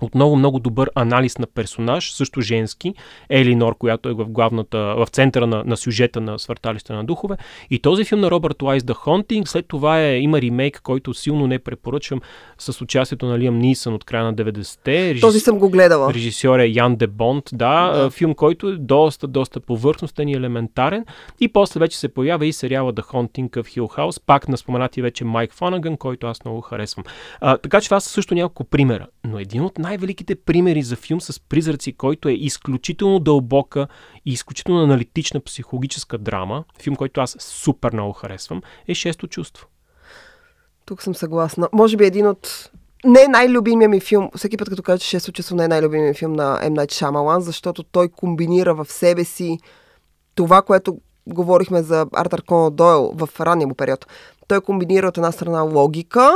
Отново 0.00 0.36
много 0.36 0.58
добър 0.58 0.90
анализ 0.94 1.38
на 1.38 1.46
персонаж, 1.46 2.12
също 2.12 2.40
женски, 2.40 2.94
Елинор, 3.28 3.78
която 3.78 4.08
е 4.08 4.12
в 4.12 4.24
главната, 4.24 4.78
в 4.78 5.06
центъра 5.12 5.46
на, 5.46 5.62
на 5.66 5.76
сюжета 5.76 6.20
на 6.20 6.38
Свърталище 6.38 6.92
на 6.92 7.04
духове. 7.04 7.36
И 7.70 7.78
този 7.78 8.04
филм 8.04 8.20
на 8.20 8.30
Робърт 8.30 8.62
Уайс, 8.62 8.82
The 8.82 8.94
Haunting, 8.94 9.48
след 9.48 9.68
това 9.68 10.00
е, 10.00 10.18
има 10.18 10.42
ремейк, 10.42 10.80
който 10.82 11.14
силно 11.14 11.46
не 11.46 11.58
препоръчвам 11.58 12.20
с 12.58 12.80
участието 12.80 13.26
на 13.26 13.38
Лиам 13.38 13.58
Нисън 13.58 13.94
от 13.94 14.04
края 14.04 14.24
на 14.24 14.34
90-те. 14.34 15.10
Режис... 15.10 15.20
Този 15.20 15.40
съм 15.40 15.58
го 15.58 15.70
гледала. 15.70 16.14
Режисьор 16.14 16.58
е 16.58 16.66
Ян 16.66 16.96
Де 16.96 17.06
Бонд, 17.06 17.44
да, 17.52 17.92
да. 17.92 18.10
Филм, 18.10 18.34
който 18.34 18.68
е 18.68 18.76
доста, 18.76 19.26
доста 19.26 19.60
повърхностен 19.60 20.28
и 20.28 20.34
елементарен. 20.34 21.04
И 21.40 21.48
после 21.48 21.80
вече 21.80 21.98
се 21.98 22.08
появява 22.08 22.46
и 22.46 22.52
сериала 22.52 22.92
The 22.92 23.02
Haunting 23.02 23.62
в 23.62 23.66
Hill 23.66 23.98
House, 23.98 24.22
пак 24.26 24.48
на 24.48 24.56
споменати 24.56 25.02
вече 25.02 25.24
Майк 25.24 25.52
Фонаган, 25.52 25.96
който 25.96 26.26
аз 26.26 26.44
много 26.44 26.60
харесвам. 26.60 27.04
А, 27.40 27.56
така 27.56 27.80
че 27.80 27.88
това 27.88 28.00
са 28.00 28.08
също 28.08 28.34
няколко 28.34 28.64
примера. 28.64 29.06
Но 29.24 29.38
един 29.38 29.62
от 29.62 29.78
най 29.78 29.89
най-великите 29.90 30.34
примери 30.34 30.82
за 30.82 30.96
филм 30.96 31.20
с 31.20 31.40
призраци, 31.40 31.92
който 31.92 32.28
е 32.28 32.32
изключително 32.32 33.18
дълбока 33.20 33.86
и 34.26 34.32
изключително 34.32 34.82
аналитична 34.82 35.40
психологическа 35.40 36.18
драма, 36.18 36.64
филм, 36.82 36.96
който 36.96 37.20
аз 37.20 37.36
супер 37.38 37.92
много 37.92 38.12
харесвам, 38.12 38.62
е 38.88 38.94
Шесто 38.94 39.26
чувство. 39.26 39.66
Тук 40.84 41.02
съм 41.02 41.14
съгласна. 41.14 41.68
Може 41.72 41.96
би 41.96 42.04
един 42.04 42.26
от 42.26 42.70
не 43.04 43.28
най-любимия 43.28 43.88
ми 43.88 44.00
филм. 44.00 44.30
Всеки 44.36 44.56
път, 44.56 44.68
като 44.68 44.82
кажа, 44.82 44.98
че 44.98 45.08
Шесто 45.08 45.32
чувство 45.32 45.56
не 45.56 45.64
е 45.64 45.68
най-любимия 45.68 46.14
филм 46.14 46.32
на 46.32 46.60
М. 46.62 46.70
Найт 46.70 46.92
Шамалан, 46.92 47.40
защото 47.40 47.82
той 47.82 48.08
комбинира 48.08 48.74
в 48.74 48.86
себе 48.92 49.24
си 49.24 49.58
това, 50.34 50.62
което 50.62 50.98
говорихме 51.26 51.82
за 51.82 52.06
Артър 52.12 52.42
Конан 52.42 52.74
Дойл 52.74 53.12
в 53.14 53.40
ранния 53.40 53.68
му 53.68 53.74
период. 53.74 54.06
Той 54.48 54.60
комбинира 54.60 55.08
от 55.08 55.16
една 55.16 55.32
страна 55.32 55.62
логика, 55.62 56.32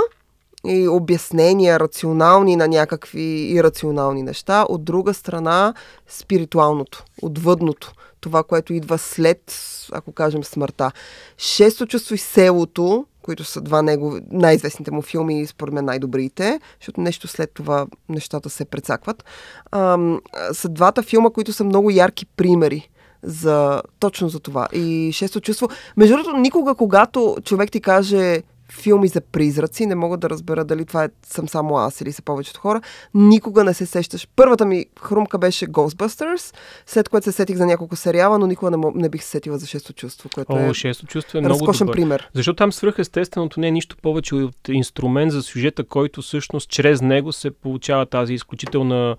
и 0.66 0.88
обяснения, 0.88 1.80
рационални 1.80 2.56
на 2.56 2.68
някакви 2.68 3.52
ирационални 3.52 4.22
неща. 4.22 4.66
От 4.68 4.84
друга 4.84 5.14
страна, 5.14 5.74
спиритуалното, 6.08 7.04
отвъдното. 7.22 7.92
Това, 8.20 8.42
което 8.42 8.74
идва 8.74 8.98
след, 8.98 9.54
ако 9.92 10.12
кажем, 10.12 10.44
смъртта. 10.44 10.90
Шесто 11.38 11.86
чувство 11.86 12.14
и 12.14 12.18
селото, 12.18 13.06
които 13.22 13.44
са 13.44 13.60
два 13.60 13.82
него, 13.82 14.18
най-известните 14.30 14.90
му 14.90 15.02
филми 15.02 15.40
и 15.40 15.46
според 15.46 15.74
мен 15.74 15.84
най-добрите, 15.84 16.60
защото 16.80 17.00
нещо 17.00 17.28
след 17.28 17.50
това 17.54 17.86
нещата 18.08 18.50
се 18.50 18.64
прецакват, 18.64 19.24
ам, 19.70 20.20
са 20.52 20.68
двата 20.68 21.02
филма, 21.02 21.30
които 21.30 21.52
са 21.52 21.64
много 21.64 21.90
ярки 21.90 22.26
примери 22.26 22.90
за, 23.22 23.82
точно 23.98 24.28
за 24.28 24.40
това. 24.40 24.68
И 24.72 25.10
шесто 25.12 25.40
чувство. 25.40 25.68
Между 25.96 26.16
другото, 26.16 26.36
никога, 26.36 26.74
когато 26.74 27.36
човек 27.44 27.70
ти 27.70 27.80
каже 27.80 28.42
филми 28.74 29.08
за 29.08 29.20
призраци, 29.20 29.86
не 29.86 29.94
мога 29.94 30.16
да 30.16 30.30
разбера 30.30 30.64
дали 30.64 30.84
това 30.84 31.04
е, 31.04 31.08
съм 31.26 31.48
само 31.48 31.76
аз 31.76 32.00
или 32.00 32.12
са 32.12 32.22
повечето 32.22 32.60
хора, 32.60 32.80
никога 33.14 33.64
не 33.64 33.74
се 33.74 33.86
сещаш. 33.86 34.28
Първата 34.36 34.66
ми 34.66 34.86
хрумка 35.00 35.38
беше 35.38 35.66
Ghostbusters, 35.66 36.54
след 36.86 37.08
което 37.08 37.24
се 37.24 37.32
сетих 37.32 37.56
за 37.56 37.66
няколко 37.66 37.96
сериала, 37.96 38.38
но 38.38 38.46
никога 38.46 38.70
не, 38.70 38.92
не 38.94 39.08
бих 39.08 39.22
се 39.22 39.30
сетила 39.30 39.58
за 39.58 39.66
шесто 39.66 39.92
чувство, 39.92 40.30
което 40.34 40.52
О, 40.52 40.58
е 40.58 40.74
шесто 40.74 41.06
чувство 41.06 41.38
е 41.38 41.40
много 41.40 41.54
разкошен 41.54 41.86
добър. 41.86 41.96
пример. 41.96 42.30
Защото 42.34 42.56
там 42.56 42.72
свръхестественото 42.72 43.60
не 43.60 43.68
е 43.68 43.70
нищо 43.70 43.96
повече 44.02 44.34
от 44.34 44.68
инструмент 44.68 45.32
за 45.32 45.42
сюжета, 45.42 45.84
който 45.84 46.22
всъщност 46.22 46.70
чрез 46.70 47.02
него 47.02 47.32
се 47.32 47.50
получава 47.50 48.06
тази 48.06 48.34
изключителна 48.34 49.16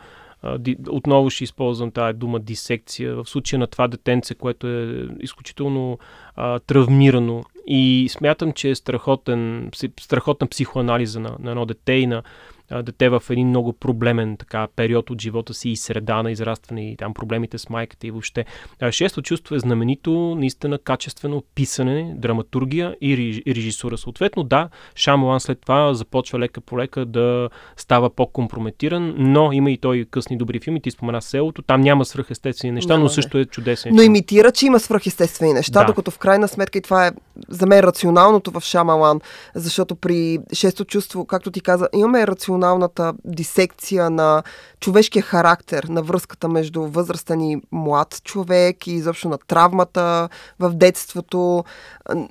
отново 0.89 1.29
ще 1.29 1.43
използвам 1.43 1.91
тази 1.91 2.17
дума 2.17 2.39
дисекция, 2.39 3.15
в 3.15 3.25
случая 3.25 3.59
на 3.59 3.67
това 3.67 3.87
детенце, 3.87 4.35
което 4.35 4.67
е 4.67 5.07
изключително 5.19 5.99
а, 6.35 6.59
травмирано 6.59 7.43
и 7.67 8.07
смятам, 8.09 8.53
че 8.53 8.69
е 8.69 8.75
страхотен, 8.75 9.71
страхотна 9.99 10.47
психоанализа 10.47 11.19
на, 11.19 11.35
на 11.39 11.51
едно 11.51 11.65
дете 11.65 11.93
и 11.93 12.07
на 12.07 12.23
а, 12.71 12.83
дете 12.83 13.09
в 13.09 13.23
един 13.29 13.47
много 13.47 13.73
проблемен 13.73 14.37
така, 14.37 14.67
период 14.75 15.09
от 15.09 15.21
живота 15.21 15.53
си 15.53 15.69
и 15.69 15.75
среда 15.75 16.23
на 16.23 16.31
израстване 16.31 16.91
и 16.91 16.97
там 16.97 17.13
проблемите 17.13 17.57
с 17.57 17.69
майката 17.69 18.07
и 18.07 18.11
въобще. 18.11 18.45
А, 18.81 18.91
Шесто 18.91 19.21
чувство 19.21 19.55
е 19.55 19.59
знаменито, 19.59 20.35
наистина 20.35 20.77
качествено 20.79 21.43
писане, 21.55 22.13
драматургия 22.17 22.95
и 23.01 23.17
реж- 23.17 23.43
и 23.45 23.55
режисура. 23.55 23.97
Съответно, 23.97 24.43
да, 24.43 24.69
Шамалан 24.95 25.39
след 25.39 25.61
това 25.61 25.93
започва 25.93 26.39
лека 26.39 26.61
по 26.61 26.77
лека 26.79 27.05
да 27.05 27.49
става 27.77 28.09
по-компрометиран, 28.09 29.13
но 29.17 29.51
има 29.51 29.71
и 29.71 29.77
той 29.77 30.05
късни 30.11 30.37
добри 30.37 30.59
филми. 30.59 30.81
Ти 30.81 30.91
спомена 30.91 31.21
селото, 31.21 31.61
там 31.61 31.81
няма 31.81 32.05
свръхестествени 32.05 32.71
неща, 32.71 32.93
Няма, 32.93 33.03
но 33.03 33.09
също 33.09 33.37
е 33.37 33.45
чудесен. 33.45 33.95
Но 33.95 34.01
имитира, 34.01 34.51
че 34.51 34.65
има 34.65 34.79
свръхестествени 34.79 35.53
неща, 35.53 35.79
Да. 35.79 35.85
докато 35.85 36.11
в 36.11 36.17
крайна 36.17 36.47
сметка 36.47 36.77
и 36.77 36.81
това 36.81 37.07
е 37.07 37.11
за 37.49 37.65
мен 37.67 37.79
рационалното 37.79 38.51
в 38.51 38.61
Шамалан, 38.61 39.21
защото 39.55 39.95
при 39.95 40.39
шесто 40.53 40.85
чувство, 40.85 41.25
както 41.25 41.51
ти 41.51 41.61
каза, 41.61 41.89
имаме 41.95 42.27
рационалната 42.55 43.13
дисекция 43.25 44.09
на 44.09 44.43
човешкия 44.79 45.23
характер, 45.23 45.83
на 45.83 46.01
връзката 46.01 46.47
между 46.47 46.81
възрастен 46.81 47.41
и 47.41 47.61
млад 47.71 48.21
човек 48.23 48.87
и 48.87 48.91
изобщо 48.91 49.29
на 49.29 49.37
травмата 49.37 50.29
в 50.59 50.69
детството, 50.69 51.63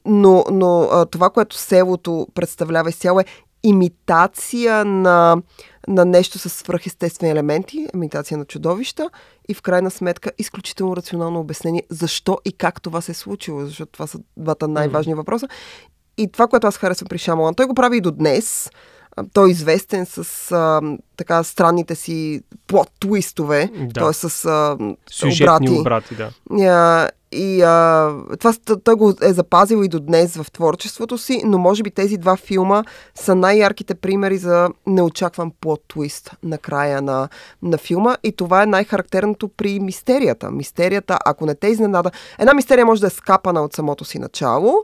но, 0.04 0.44
но 0.50 0.88
това, 1.10 1.30
което 1.30 1.56
селото 1.56 2.26
представлява 2.34 2.88
изцяло 2.88 3.20
е 3.20 3.24
имитация 3.62 4.84
на, 4.84 5.37
на 5.88 6.04
нещо 6.04 6.38
с 6.38 6.50
свръхестествени 6.50 7.32
елементи, 7.32 7.87
имитация 7.94 8.38
на 8.38 8.44
чудовища 8.44 9.10
и 9.48 9.54
в 9.54 9.62
крайна 9.62 9.90
сметка 9.90 10.30
изключително 10.38 10.96
рационално 10.96 11.40
обяснение 11.40 11.82
защо 11.90 12.38
и 12.44 12.52
как 12.52 12.82
това 12.82 13.00
се 13.00 13.12
е 13.12 13.14
случило, 13.14 13.64
защото 13.64 13.92
това 13.92 14.06
са 14.06 14.18
двата 14.37 14.68
най-важни 14.68 15.14
въпроса. 15.14 15.48
И 16.16 16.32
това, 16.32 16.46
което 16.46 16.66
аз 16.66 16.76
харесвам 16.76 17.08
при 17.08 17.18
Шамалан, 17.18 17.54
той 17.54 17.66
го 17.66 17.74
прави 17.74 17.96
и 17.96 18.00
до 18.00 18.10
днес. 18.10 18.70
Той 19.33 19.48
е 19.48 19.50
известен 19.50 20.07
с 20.07 20.53
а, 20.53 20.81
така 21.16 21.44
странните 21.44 21.94
си 21.94 22.40
плот 22.66 22.88
твистове, 23.00 23.70
Да. 23.74 24.00
т.е. 24.00 24.12
с 24.12 24.44
а, 24.44 24.77
Сюжетни 25.11 25.68
обрати. 25.81 25.81
обрати, 25.81 26.14
да. 26.14 26.31
А, 26.70 27.11
и 27.33 27.62
а, 27.62 28.11
това 28.40 28.53
той 28.85 28.94
го 28.94 29.14
е 29.22 29.33
запазил 29.33 29.85
и 29.85 29.88
до 29.88 30.00
днес 30.00 30.37
в 30.37 30.50
творчеството 30.53 31.18
си, 31.18 31.42
но 31.44 31.59
може 31.59 31.83
би 31.83 31.90
тези 31.90 32.16
два 32.16 32.37
филма 32.37 32.83
са 33.14 33.35
най-ярките 33.35 33.94
примери 33.94 34.38
за 34.38 34.68
неочакван 34.87 35.53
плот 35.61 35.83
твист 35.88 36.31
на 36.42 36.59
края 36.59 37.03
на, 37.03 37.29
на 37.62 37.79
филма 37.79 38.16
и 38.22 38.33
това 38.33 38.62
е 38.62 38.66
най-характерното 38.66 39.48
при 39.48 39.81
мистерията. 39.81 40.50
Мистерията, 40.50 41.18
ако 41.24 41.46
не 41.46 41.55
те 41.55 41.68
изненада, 41.68 42.11
една 42.38 42.55
мистерия 42.55 42.87
може 42.87 43.00
да 43.00 43.07
е 43.07 43.11
скапана 43.11 43.62
от 43.62 43.72
самото 43.72 44.05
си 44.05 44.18
начало 44.18 44.74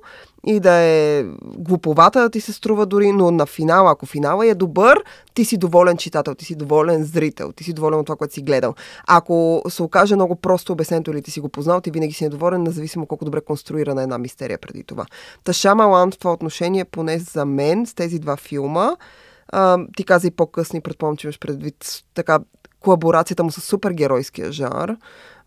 и 0.46 0.60
да 0.60 0.72
е 0.72 1.24
глуповата 1.42 2.20
да 2.20 2.30
ти 2.30 2.40
се 2.40 2.52
струва 2.52 2.86
дори, 2.86 3.12
но 3.12 3.30
на 3.30 3.46
финала, 3.46 3.90
ако 3.92 4.06
финала 4.06 4.46
е 4.46 4.54
добър, 4.54 5.04
ти 5.34 5.44
си 5.44 5.56
доволен 5.56 5.96
читател, 5.96 6.34
ти 6.34 6.44
си 6.44 6.54
доволен 6.54 7.04
зрител, 7.04 7.52
ти 7.52 7.64
си 7.64 7.72
доволен 7.72 7.98
от 7.98 8.06
това, 8.06 8.16
което 8.16 8.34
си 8.34 8.42
гледал. 8.42 8.74
Ако 9.06 9.62
се 9.68 9.82
окаже 9.82 10.14
много 10.14 10.36
просто 10.36 10.72
обяснението 10.72 11.10
или 11.10 11.22
ти 11.22 11.30
си 11.30 11.40
го 11.40 11.48
познал, 11.48 11.80
ти 11.80 11.90
винаги 11.90 12.12
си 12.12 12.24
недоволен, 12.24 12.62
независимо 12.62 13.06
колко 13.06 13.24
добре 13.24 13.40
конструирана 13.40 14.00
е 14.00 14.04
една 14.04 14.18
мистерия 14.18 14.58
преди 14.58 14.84
това. 14.84 15.06
Та 15.44 15.52
Шамалан 15.52 16.10
в 16.10 16.18
това 16.18 16.32
отношение, 16.32 16.84
поне 16.84 17.18
за 17.18 17.44
мен, 17.44 17.86
с 17.86 17.94
тези 17.94 18.18
два 18.18 18.36
филма, 18.36 18.90
а, 19.48 19.78
ти 19.96 20.04
каза 20.04 20.26
и 20.26 20.30
по-късни, 20.30 20.80
предполагам, 20.80 21.16
че 21.16 21.26
имаш 21.26 21.38
предвид 21.38 22.02
така 22.14 22.38
колаборацията 22.80 23.44
му 23.44 23.50
с 23.50 23.60
супергеройския 23.60 24.52
жанр. 24.52 24.96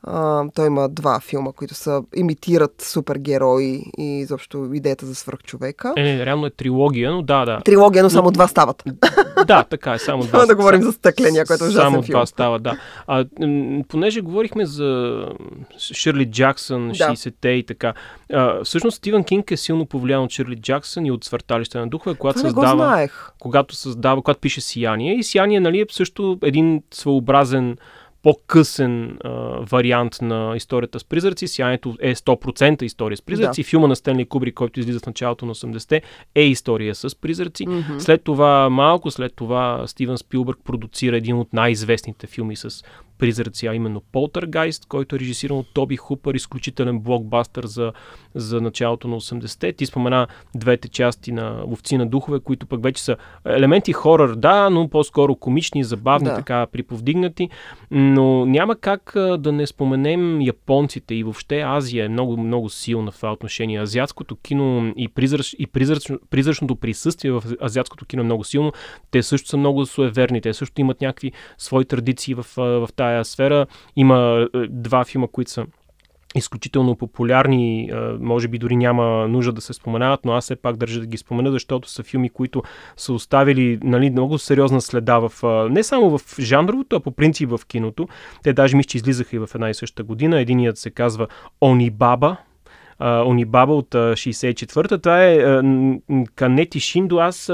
А, 0.04 0.44
той 0.56 0.68
има 0.68 0.90
два 0.90 1.20
филма, 1.20 1.52
които 1.52 1.74
са 1.74 2.04
имитират 2.16 2.82
супергерои 2.82 3.84
и 3.98 4.20
изобщо 4.20 4.70
идеята 4.74 5.06
за 5.06 5.16
свръхчовека. 5.16 5.94
Е, 5.98 6.04
не, 6.04 6.26
реално 6.26 6.46
е 6.46 6.50
трилогия, 6.50 7.12
но 7.12 7.22
да, 7.22 7.46
да. 7.46 7.62
Трилогия, 7.66 8.04
но 8.04 8.10
само 8.10 8.32
два 8.32 8.48
стават. 8.48 8.84
да, 9.48 9.64
така 9.64 9.94
е, 9.94 10.00
само 10.00 10.24
два. 10.24 10.38
Няма 10.38 10.48
да 10.48 10.56
говорим 10.56 10.82
за 10.82 10.92
стъкления, 10.92 11.46
което 11.46 11.64
е 11.64 11.68
ужасен 11.68 11.84
Само 11.84 12.02
филм. 12.04 12.14
това 12.14 12.26
става, 12.26 12.60
да. 12.60 12.78
А, 13.08 13.26
понеже 13.88 14.22
говорихме 14.22 14.66
за 14.66 15.20
Ширли 15.78 16.26
Джаксън, 16.26 16.88
Да. 16.88 16.94
60-те 16.94 17.50
и 17.50 17.66
така. 17.66 17.94
А, 18.34 18.64
всъщност 18.64 18.98
Стивън 18.98 19.24
Кинг 19.24 19.52
е 19.52 19.58
силно 19.58 19.86
повлиян 19.86 20.24
от 20.24 20.32
Ширли 20.32 20.56
Джаксън 20.56 21.06
и 21.06 21.12
от 21.12 21.24
Свърталище 21.24 21.78
на 21.78 21.88
духове, 21.88 22.16
когато 22.16 22.40
Това 22.40 22.50
създава, 22.50 23.08
когато 23.40 23.76
създава, 23.76 24.22
когато 24.22 24.40
пише 24.40 24.62
Сияние. 24.62 25.16
И 25.16 25.24
Сияние, 25.24 25.60
нали, 25.60 25.80
е 25.80 25.86
също 25.92 26.38
един 26.44 26.84
своеобразен 26.92 27.78
по-късен 28.24 29.18
а, 29.24 29.30
вариант 29.72 30.22
на 30.22 30.54
историята 30.56 31.00
с 31.00 31.04
призраци. 31.04 31.48
Сиянието 31.48 31.96
е 32.00 32.16
100% 32.16 32.84
история 32.84 33.18
с 33.18 33.22
призраци. 33.22 33.62
Да. 33.62 33.68
Филма 33.68 33.88
на 33.88 33.96
Стенли 33.96 34.26
Кубрик, 34.26 34.54
който 34.54 34.80
излиза 34.80 35.00
в 35.00 35.06
началото 35.06 35.46
на 35.46 35.56
80-те, 35.56 36.02
е 36.36 36.44
история 36.44 36.96
с 36.96 37.16
призраци. 37.16 37.66
Мгм. 37.68 38.00
След 38.00 38.24
това, 38.24 38.70
малко 38.70 39.12
след 39.12 39.36
това, 39.36 39.84
Стивен 39.88 40.18
Спилбърг 40.18 40.60
продуцира 40.64 41.18
един 41.18 41.36
от 41.36 41.54
най-известните 41.54 42.28
филми 42.28 42.56
с 42.56 42.84
призраци, 43.18 43.68
а 43.68 43.74
именно 43.74 44.02
Полтергайст, 44.12 44.86
който 44.86 45.16
е 45.16 45.20
режисиран 45.20 45.58
от 45.58 45.74
Тоби 45.74 45.96
Хупър, 45.96 46.36
изключителен 46.36 47.00
блокбастър 47.00 47.66
за, 47.66 47.94
за 48.36 48.62
началото 48.62 49.08
на 49.08 49.20
80-те. 49.20 49.74
Ти 49.74 49.86
спомена 49.86 50.28
двете 50.56 50.88
части 50.88 51.32
на 51.32 51.64
Ловци 51.68 51.98
на 51.98 52.06
духове, 52.08 52.40
които 52.40 52.68
пък 52.68 52.84
вече 52.84 53.04
са 53.04 53.16
елементи 53.46 53.94
хорър, 53.94 54.36
да, 54.36 54.70
но 54.70 54.88
по-скоро 54.88 55.36
комични, 55.36 55.84
забавни, 55.84 56.30
Да. 56.30 56.36
така 56.36 56.66
приповдигнати. 56.66 57.50
Но 57.92 58.46
няма 58.46 58.76
как 58.76 59.16
а, 59.16 59.38
да 59.38 59.52
не 59.52 59.68
споменем 59.68 60.42
японците 60.42 61.16
и 61.16 61.24
въобще 61.24 61.62
Азия 61.62 62.06
е 62.06 62.10
много, 62.10 62.38
много 62.38 62.70
силна 62.70 63.12
в 63.12 63.16
това 63.16 63.32
отношение. 63.32 63.82
Азиатското 63.82 64.36
кино 64.36 64.94
и, 64.98 65.08
призрач, 65.08 65.56
и 65.60 65.68
призрач, 65.68 66.12
призрачното 66.30 66.76
присъствие 66.76 67.32
в 67.32 67.44
азиатското 67.62 68.06
кино 68.06 68.22
е 68.22 68.26
много 68.26 68.44
силно. 68.44 68.74
Те 69.12 69.24
също 69.24 69.50
са 69.50 69.58
много 69.58 69.86
суеверни, 69.86 70.42
те 70.42 70.54
също 70.54 70.82
имат 70.82 71.02
някакви 71.02 71.32
свои 71.58 71.86
традиции 71.86 72.34
в, 72.34 72.46
в 72.58 72.90
тая 73.04 73.26
сфера. 73.26 73.66
Има 73.96 74.16
а, 74.16 74.68
два 74.70 75.06
филма, 75.06 75.28
които 75.28 75.52
са 75.52 75.66
изключително 76.36 76.96
популярни, 76.96 77.90
а, 77.94 78.18
може 78.20 78.48
би 78.48 78.58
дори 78.58 78.76
няма 78.76 79.28
нужда 79.28 79.52
да 79.52 79.62
се 79.62 79.74
споменават, 79.74 80.26
но 80.26 80.32
аз 80.32 80.44
все 80.44 80.56
пак 80.56 80.78
държа 80.78 81.00
да 81.00 81.06
ги 81.06 81.18
спомена, 81.18 81.52
защото 81.52 81.90
са 81.90 82.04
филми, 82.04 82.30
които 82.30 82.64
са 82.98 83.14
оставили 83.14 83.80
нали, 83.84 84.10
много 84.10 84.38
сериозна 84.38 84.82
следа 84.82 85.20
в, 85.20 85.44
а, 85.44 85.70
не 85.70 85.84
само 85.84 86.18
в 86.18 86.40
жанровото, 86.40 86.96
а 86.96 87.00
по 87.00 87.12
принцип 87.12 87.50
в 87.50 87.60
киното. 87.68 88.08
Те 88.44 88.54
даже 88.54 88.78
мисля, 88.78 88.88
че 88.88 88.98
излизаха 88.98 89.36
и 89.36 89.40
в 89.40 89.50
една 89.56 89.70
и 89.70 89.74
съща 89.74 90.04
година. 90.04 90.40
Единият 90.40 90.78
се 90.78 90.90
казва 90.90 91.28
Онибаба, 91.62 92.38
а, 93.00 93.24
Онибаба 93.24 93.74
от 93.74 93.96
а, 93.96 93.98
64-та. 93.98 94.98
Това 94.98 95.26
е 95.26 95.40
Канети 96.36 96.80
Шиндо. 96.80 97.18
Аз 97.18 97.52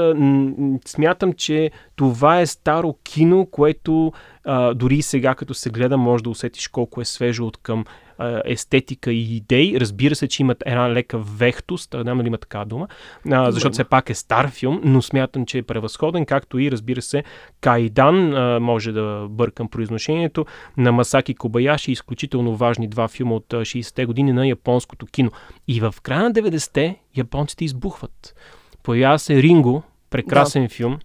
смятам, 0.86 1.32
че 1.32 1.70
това 1.96 2.40
е 2.40 2.46
старо 2.46 2.94
кино, 3.04 3.46
което 3.50 4.12
дори 4.74 5.02
сега, 5.02 5.34
като 5.34 5.54
се 5.54 5.70
гледа, 5.70 5.96
може 5.96 6.22
да 6.24 6.30
усетиш 6.30 6.68
колко 6.68 7.00
е 7.00 7.04
свежо 7.04 7.46
от 7.46 7.56
към 7.56 7.84
естетика 8.44 9.12
и 9.12 9.36
идеи. 9.36 9.80
Разбира 9.80 10.14
се, 10.14 10.28
че 10.28 10.42
имат 10.42 10.62
една 10.66 10.90
лека 10.92 11.18
вехтост, 11.18 11.94
няма 12.04 12.22
ли 12.22 12.26
има 12.26 12.38
такава 12.38 12.66
дума, 12.66 12.88
а, 13.30 13.52
защото 13.52 13.72
все 13.72 13.84
пак 13.84 14.10
е 14.10 14.14
стар 14.14 14.50
филм, 14.50 14.80
но 14.84 15.02
смятам, 15.02 15.46
че 15.46 15.58
е 15.58 15.62
превъзходен, 15.62 16.26
както 16.26 16.58
и, 16.58 16.70
разбира 16.70 17.02
се, 17.02 17.24
Кайдан, 17.60 18.34
а, 18.34 18.60
може 18.60 18.92
да 18.92 19.26
бъркам 19.30 19.68
произношението, 19.68 20.46
на 20.76 20.92
Масаки 20.92 21.34
Кобаяши, 21.34 21.92
изключително 21.92 22.56
важни 22.56 22.88
два 22.88 23.08
филма 23.08 23.34
от 23.34 23.52
а, 23.52 23.56
60-те 23.56 24.06
години 24.06 24.32
на 24.32 24.48
японското 24.48 25.06
кино. 25.06 25.30
И 25.68 25.80
в 25.80 25.94
края 26.02 26.22
на 26.22 26.32
90-те 26.32 26.96
японците 27.16 27.64
избухват. 27.64 28.34
Появява 28.82 29.18
се 29.18 29.42
Ринго, 29.42 29.82
прекрасен 30.10 30.62
да. 30.62 30.68
филм. 30.68 30.98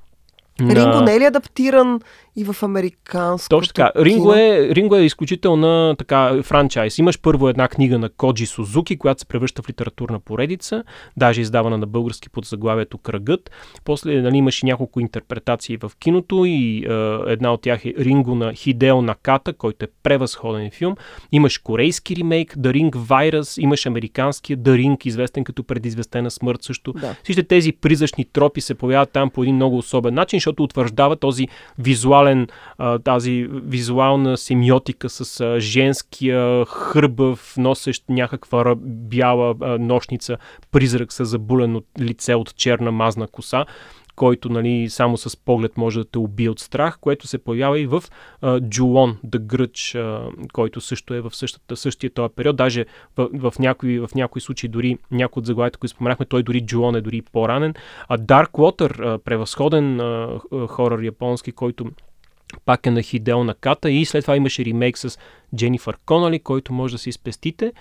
Ринго 0.61 1.01
не 1.01 1.15
е 1.15 1.19
ли 1.19 1.23
адаптиран 1.23 2.01
и 2.35 2.43
в 2.43 2.63
американско. 2.63 3.49
Точно 3.49 3.73
така. 3.73 3.91
Ринго 3.95 4.33
е, 4.33 4.75
Ринго 4.75 4.95
е 4.95 5.01
изключителна 5.01 5.95
така 5.97 6.43
франчайз. 6.43 6.97
Имаш 6.97 7.19
първо 7.19 7.49
една 7.49 7.67
книга 7.67 7.99
на 7.99 8.09
Коджи 8.09 8.45
Сузуки, 8.45 8.97
която 8.97 9.19
се 9.19 9.25
превръща 9.25 9.61
в 9.61 9.69
литературна 9.69 10.19
поредица, 10.19 10.83
даже 11.17 11.41
издавана 11.41 11.77
на 11.77 11.85
български 11.85 12.29
под 12.29 12.45
заглавието 12.45 12.97
Кръгът. 12.97 13.51
После 13.85 14.21
нали, 14.21 14.37
имаш 14.37 14.63
и 14.63 14.65
няколко 14.65 14.99
интерпретации 14.99 15.77
в 15.77 15.91
киното 15.99 16.45
и 16.45 16.77
е, 16.77 17.31
една 17.31 17.53
от 17.53 17.61
тях 17.61 17.85
е 17.85 17.93
Ринго 17.99 18.35
на 18.35 18.53
Хидео 18.53 19.01
Наката, 19.01 19.53
който 19.53 19.85
е 19.85 19.87
превъзходен 20.03 20.71
филм. 20.71 20.95
Имаш 21.31 21.57
корейски 21.57 22.15
ремейк, 22.15 22.55
The 22.55 22.71
Ring 22.71 22.91
Virus, 22.91 23.61
имаш 23.61 23.85
американския 23.85 24.57
The 24.57 24.69
Ring, 24.69 25.07
известен 25.07 25.43
като 25.43 25.63
предизвестена 25.63 26.31
смърт 26.31 26.63
също. 26.63 26.93
Да. 26.93 27.15
Всички 27.23 27.43
тези 27.43 27.71
призрачни 27.71 28.25
тропи 28.25 28.61
се 28.61 28.75
появяват 28.75 29.11
там 29.11 29.29
по 29.29 29.43
един 29.43 29.55
много 29.55 29.77
особен 29.77 30.13
начин, 30.13 30.37
защото 30.37 30.63
утвърждава 30.63 31.15
този 31.15 31.47
визуален, 31.79 32.24
а, 32.77 32.99
тази 32.99 33.47
визуална 33.51 34.37
семиотика 34.37 35.09
с 35.09 35.59
женския 35.59 36.65
хърбав, 36.65 37.53
носещ 37.57 38.03
някаква 38.09 38.75
бяла 38.85 39.55
нощница, 39.79 40.37
призрак 40.71 41.13
с 41.13 41.25
забулено 41.25 41.81
лице 41.99 42.35
от 42.35 42.55
черна 42.55 42.91
мазна 42.91 43.27
коса 43.27 43.65
който 44.15 44.49
нали, 44.49 44.89
само 44.89 45.17
с 45.17 45.37
поглед 45.37 45.77
може 45.77 45.99
да 45.99 46.05
те 46.05 46.19
убие 46.19 46.49
от 46.49 46.59
страх, 46.59 46.97
което 47.01 47.27
се 47.27 47.37
появява 47.37 47.79
и 47.79 47.87
в 47.87 48.03
Джулон, 48.69 49.17
The 49.27 49.39
Grudge, 49.39 49.99
а, 49.99 50.31
който 50.53 50.81
също 50.81 51.13
е 51.13 51.21
в 51.21 51.35
същата, 51.35 51.75
същия 51.75 52.09
този 52.09 52.33
период. 52.35 52.55
Даже 52.55 52.85
в, 53.17 53.29
в, 53.33 53.53
някои, 53.59 53.99
в 53.99 54.09
някои 54.15 54.41
случаи, 54.41 54.69
дори 54.69 54.97
някои 55.11 55.39
от 55.39 55.45
заглавията, 55.45 55.79
които 55.79 55.95
споменахме, 55.95 56.25
той 56.25 56.43
дори 56.43 56.65
Джулон 56.65 56.95
е 56.95 57.01
дори 57.01 57.21
по-ранен. 57.21 57.73
А 58.07 58.17
Dark 58.17 58.51
Water, 58.51 59.17
превъзходен 59.17 59.99
а, 59.99 60.39
хорър 60.67 61.03
японски, 61.03 61.51
който 61.51 61.85
пак 62.65 62.87
е 62.87 62.91
на 62.91 63.01
Хидео 63.01 63.43
Наката 63.43 63.91
и 63.91 64.05
след 64.05 64.23
това 64.23 64.35
имаше 64.35 64.65
ремейк 64.65 64.97
с 64.97 65.17
Дженифър 65.55 65.97
Конали, 66.05 66.39
който 66.39 66.73
може 66.73 66.93
да 66.95 66.97
си 66.97 67.11
спестите. 67.11 67.73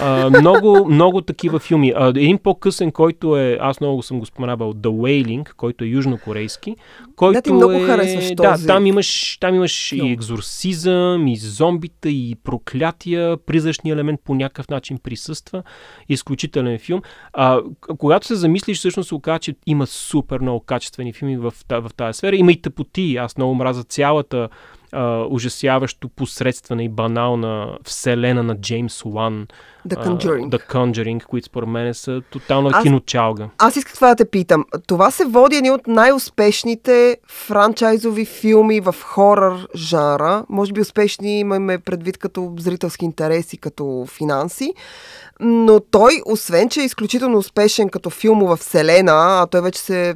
А, 0.00 0.30
много, 0.30 0.86
много 0.90 1.20
такива 1.20 1.58
филми. 1.58 1.92
А, 1.96 2.08
един 2.08 2.38
по-късен, 2.38 2.92
който 2.92 3.36
е, 3.36 3.58
аз 3.60 3.80
много 3.80 4.02
съм 4.02 4.18
го 4.18 4.26
споменавал, 4.26 4.72
The 4.72 4.88
Wailing, 4.88 5.52
който 5.56 5.84
е 5.84 5.86
южнокорейски. 5.86 6.76
Който 7.16 7.32
Да, 7.32 7.42
ти 7.42 7.52
много 7.52 7.72
е, 7.72 7.80
харесваш 7.80 8.28
Да, 8.34 8.52
този 8.52 8.66
там 8.66 8.86
имаш, 8.86 9.38
там 9.40 9.54
имаш 9.54 9.92
и 9.92 10.12
екзорсизъм, 10.12 11.26
и 11.26 11.36
зомбита, 11.36 12.08
и 12.08 12.36
проклятия, 12.44 13.36
призрачния 13.36 13.92
елемент 13.92 14.20
по 14.24 14.34
някакъв 14.34 14.68
начин 14.68 14.98
присъства. 15.02 15.62
Изключителен 16.08 16.78
филм. 16.78 17.02
А, 17.32 17.60
когато 17.98 18.26
се 18.26 18.34
замислиш, 18.34 18.78
всъщност 18.78 19.08
се 19.08 19.14
оказа, 19.14 19.38
че 19.38 19.54
има 19.66 19.86
супер 19.86 20.40
много 20.40 20.60
качествени 20.60 21.12
филми 21.12 21.36
в, 21.36 21.54
в 21.70 21.90
тази 21.96 22.18
сфера. 22.18 22.36
Има 22.36 22.52
и 22.52 22.62
тъпоти. 22.62 23.16
Аз 23.16 23.36
много 23.36 23.54
мразя 23.54 23.84
цялата 23.84 24.48
а, 24.92 25.24
ужасяващо 25.30 26.08
посредствена 26.08 26.84
и 26.84 26.88
банална 26.88 27.78
вселена 27.84 28.42
на 28.42 28.60
Джеймс 28.60 29.04
Уан. 29.04 29.46
The 29.88 29.96
а, 29.98 30.04
Conjuring. 30.04 30.48
The 30.50 30.70
Conjuring, 30.72 31.24
които 31.24 31.46
според 31.46 31.68
мен 31.68 31.94
са 31.94 32.22
тотална 32.30 32.70
Аз- 32.72 32.82
киночалга. 32.82 33.48
Аз 33.58 33.76
исках 33.76 33.94
това 33.94 34.08
да 34.08 34.16
те 34.16 34.30
питам. 34.30 34.64
Това 34.86 35.10
се 35.10 35.24
води 35.24 35.56
едни 35.56 35.70
от 35.70 35.86
най-успешните 35.86 37.16
франчайзови 37.28 38.24
филми 38.24 38.80
в 38.80 38.94
хорър 39.02 39.66
жанра. 39.76 40.44
Може 40.48 40.72
би 40.72 40.80
успешни 40.80 41.40
имаме 41.40 41.78
предвид 41.78 42.18
като 42.18 42.54
зрителски 42.58 43.04
интерес 43.04 43.52
и 43.52 43.58
като 43.58 44.06
финанси. 44.08 44.74
Но 45.40 45.80
той, 45.80 46.12
освен 46.26 46.68
че 46.68 46.80
е 46.80 46.84
изключително 46.84 47.38
успешен 47.38 47.88
като 47.88 48.10
филмова 48.10 48.56
вселена, 48.56 49.12
а 49.42 49.46
той 49.46 49.60
вече 49.60 49.80
се 49.80 50.14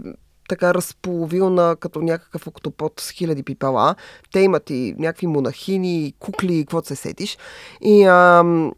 така 0.53 0.75
разполовил 0.75 1.51
на 1.51 1.77
като 1.77 2.01
някакъв 2.01 2.47
октопод 2.47 3.01
с 3.01 3.11
хиляди 3.11 3.43
пипала. 3.43 3.95
Те 4.33 4.41
имат 4.41 4.71
и 4.71 4.95
някакви 4.99 5.27
монахини, 5.27 6.15
кукли, 6.19 6.63
каквото 6.63 6.89
се 6.89 6.97
сетиш. 6.97 7.39
И, 7.81 8.05
ам, 8.05 8.73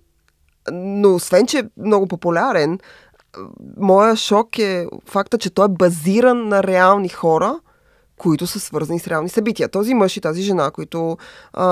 но 0.72 1.14
освен, 1.14 1.46
че 1.46 1.58
е 1.58 1.64
много 1.76 2.06
популярен, 2.06 2.78
моя 3.76 4.16
шок 4.16 4.58
е 4.58 4.86
факта, 5.06 5.38
че 5.38 5.50
той 5.50 5.64
е 5.64 5.68
базиран 5.68 6.48
на 6.48 6.62
реални 6.62 7.08
хора, 7.08 7.60
които 8.18 8.46
са 8.46 8.60
свързани 8.60 8.98
с 8.98 9.08
реални 9.08 9.28
събития. 9.28 9.68
Този 9.68 9.94
мъж 9.94 10.16
и 10.16 10.20
тази 10.20 10.42
жена, 10.42 10.70
които 10.70 11.16
а, 11.52 11.64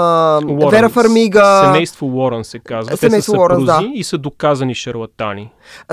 Уорън, 0.48 0.70
Вера 0.70 0.88
Фармига, 0.88 1.62
Семейство 1.64 2.06
Уорън 2.06 2.44
се 2.44 2.58
казва. 2.58 2.96
Семейство 2.96 3.32
Те 3.32 3.36
са 3.36 3.40
Уорън, 3.40 3.64
да. 3.64 3.90
и 3.94 4.04
са 4.04 4.18
доказани 4.18 4.74
шарлатани. 4.74 5.50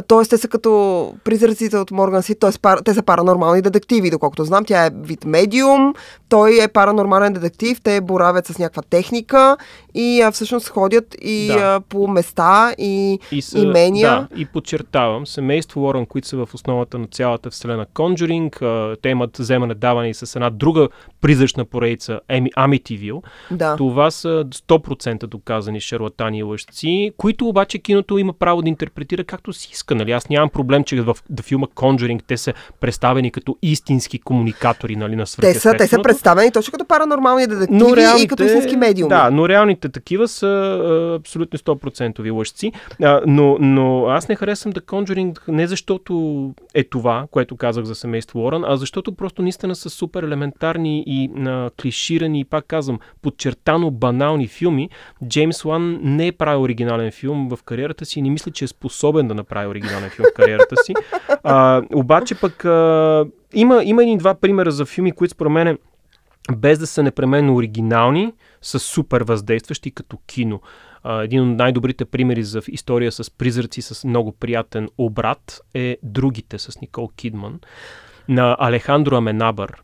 т.е. 0.08 0.26
те 0.30 0.38
са 0.38 0.48
като 0.48 1.14
призраците 1.24 1.78
от 1.78 1.92
Морган 1.92 2.24
Си, 2.24 2.36
т.е. 2.36 2.52
пар, 2.62 2.80
те 2.86 2.94
са 2.94 3.04
паранормални 3.04 3.62
детективи, 3.62 4.10
доколкото 4.10 4.44
знам. 4.44 4.66
Тя 4.66 4.86
е 4.86 4.90
вид 4.94 5.26
медиум, 5.26 5.94
той 6.30 6.64
е 6.64 6.68
паранормален 6.68 7.34
детектив, 7.34 7.82
те 7.82 8.02
боравят 8.02 8.46
с 8.46 8.58
някаква 8.60 8.82
техника 8.90 9.58
и 9.94 10.22
а, 10.22 10.32
всъщност 10.32 10.70
ходят 10.70 11.16
и 11.22 11.48
Да. 11.48 11.54
а, 11.54 11.80
по 11.80 12.08
места 12.08 12.74
и 12.78 13.20
И 13.32 13.42
са, 13.42 13.60
имения. 13.60 14.10
Да, 14.10 14.28
и 14.42 14.46
подчертавам, 14.46 15.28
семейство 15.28 15.82
Уорън, 15.82 16.06
които 16.06 16.28
са 16.28 16.38
в 16.46 16.50
основата 16.54 16.98
на 17.00 17.08
цялата 17.08 17.50
вселена 17.50 17.86
Conjuring, 17.86 18.62
а, 18.62 18.96
те 19.02 19.10
имат 19.10 19.38
вземане 19.38 19.74
даване 19.76 20.10
и 20.10 20.14
с 20.14 20.39
една 20.40 20.50
друга 20.50 20.88
призрачна 21.22 21.66
поредица, 21.66 22.20
Ами- 22.28 22.52
Amityville. 22.52 23.22
Да. 23.52 23.76
Това 23.76 24.12
са 24.12 24.46
100% 24.50 25.28
доказани 25.28 25.82
шарлатани 25.82 26.40
и 26.40 26.44
лъжци, 26.44 27.12
които 27.18 27.48
обаче 27.48 27.80
киното 27.80 28.18
има 28.18 28.34
право 28.34 28.62
да 28.62 28.70
интерпретира 28.70 29.24
както 29.24 29.54
си 29.54 29.70
иска. 29.74 29.96
Нали? 29.96 30.12
Аз 30.12 30.30
нямам 30.30 30.50
проблем, 30.50 30.84
че 30.84 31.02
в 31.02 31.18
да 31.30 31.44
филма 31.44 31.68
Conjuring 31.68 32.22
те 32.28 32.38
са 32.38 32.54
представени 32.80 33.32
като 33.32 33.58
истински 33.62 34.20
комуникатори 34.20 34.96
нали, 34.96 35.16
на 35.16 35.26
Те 35.42 35.54
са, 35.54 35.74
те 35.78 35.88
са 35.88 36.02
представени 36.02 36.52
точно 36.52 36.72
като 36.72 36.86
паранормални 36.86 37.48
детективи 37.48 37.80
Но 37.80 37.96
реалните, 37.96 38.24
и 38.24 38.28
като 38.28 38.44
истински 38.44 38.76
медиуми. 38.76 39.10
Да, 39.10 39.32
но 39.32 39.50
реалните 39.50 39.90
такива 39.90 40.28
са 40.28 40.48
а, 40.48 41.16
абсолютно 41.16 41.60
100% 41.60 42.32
лъжци. 42.32 42.72
А, 43.04 43.22
но, 43.28 43.58
но 43.60 44.06
аз 44.08 44.30
не 44.30 44.36
харесвам 44.36 44.74
The 44.74 44.82
Conjuring 44.82 45.40
не 45.48 45.68
защото 45.68 46.52
е 46.74 46.84
това, 46.84 47.26
което 47.32 47.56
казах 47.56 47.86
за 47.86 47.96
семейство 47.96 48.40
Уорън, 48.40 48.64
а 48.68 48.78
защото 48.78 49.12
просто 49.12 49.42
наистина 49.42 49.76
са 49.76 49.90
супер 49.90 50.24
елементарни 50.30 51.04
и 51.08 51.30
а, 51.48 51.70
клиширани 51.82 52.46
пак 52.46 52.66
казвам, 52.66 53.00
подчертано 53.22 53.92
банални 53.92 54.48
филми. 54.48 54.90
Джеймс 55.28 55.66
Лан 55.66 56.00
не 56.04 56.28
е 56.28 56.32
правил 56.32 56.62
оригинален 56.62 57.12
филм 57.12 57.50
в 57.50 57.64
кариерата 57.64 58.06
си 58.06 58.20
и 58.20 58.22
не 58.22 58.30
мисля, 58.30 58.52
че 58.52 58.66
е 58.66 58.68
способен 58.68 59.28
да 59.28 59.36
направи 59.36 59.68
оригинален 59.68 60.10
филм 60.10 60.26
в 60.32 60.34
кариерата 60.34 60.76
си. 60.84 60.94
А, 61.44 61.82
обаче 61.94 62.36
пък 62.36 62.66
а, 62.66 63.26
има, 63.54 63.84
има 63.84 64.04
един-два 64.04 64.36
примера 64.36 64.72
за 64.72 64.86
филми, 64.86 65.12
които 65.12 65.32
според 65.32 65.52
мен 65.52 65.78
без 66.58 66.80
да 66.80 66.88
са 66.88 67.04
непременно 67.04 67.56
оригинални, 67.56 68.34
са 68.62 68.80
супер 68.80 69.22
въздействащи 69.22 69.92
като 69.92 70.18
кино. 70.28 70.62
Един 71.06 71.52
от 71.52 71.58
най-добрите 71.58 72.06
примери 72.06 72.44
за 72.44 72.62
история 72.68 73.12
с 73.12 73.32
призраци 73.32 73.82
с 73.82 74.08
много 74.08 74.32
приятен 74.32 74.90
обрат 74.98 75.62
е 75.74 75.98
Другите 76.04 76.60
с 76.60 76.82
Никол 76.82 77.10
Кидман 77.16 77.60
на 78.28 78.56
Алехандро 78.60 79.16
Аменабър. 79.16 79.84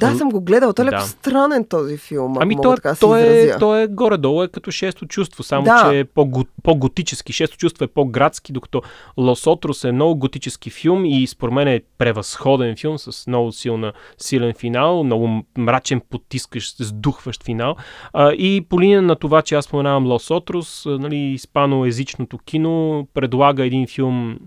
Да, 0.00 0.14
съм 0.14 0.28
го 0.28 0.40
гледал. 0.40 0.72
Той 0.72 0.86
е 0.86 0.90
Да. 0.90 1.00
странен 1.00 1.64
този 1.64 1.96
филм, 1.96 2.34
Ами 2.40 2.56
то, 2.62 2.72
е- 2.72 2.76
така 2.76 2.94
то, 2.94 3.16
е, 3.16 3.58
то 3.58 3.76
е 3.76 3.86
горе-долу 3.86 4.42
е 4.42 4.48
като 4.48 4.70
шесто 4.70 5.06
чувство, 5.06 5.42
само 5.42 5.64
Да. 5.64 5.88
че 5.90 5.98
е 5.98 6.04
по-го, 6.04 6.44
по-готически. 6.62 7.32
Шесто 7.32 7.56
чувство 7.56 7.84
е 7.84 7.88
по-градски, 7.88 8.52
докато 8.52 8.82
Лос 9.18 9.46
Отрос 9.46 9.84
е 9.84 9.92
много 9.92 10.16
готически 10.16 10.70
филм 10.70 11.04
и 11.04 11.26
според 11.26 11.54
мен 11.54 11.68
е 11.68 11.80
превъзходен 11.98 12.76
филм 12.76 12.98
с 12.98 13.26
много 13.26 13.52
силна, 13.52 13.92
силен 14.18 14.54
финал, 14.54 15.04
много 15.04 15.28
мрачен, 15.58 16.00
потискащ, 16.10 16.76
сдухващ 16.78 17.44
финал. 17.44 17.76
А, 18.12 18.32
и 18.32 18.66
по 18.68 18.80
линия 18.80 19.02
на 19.02 19.16
това, 19.16 19.42
че 19.42 19.54
аз 19.54 19.64
споменавам 19.64 20.06
Лос 20.06 20.30
Отрос, 20.30 20.84
нали, 20.86 21.16
испаноязичното 21.16 22.38
кино 22.38 23.06
предлага 23.14 23.66
един 23.66 23.86
филм 23.86 24.38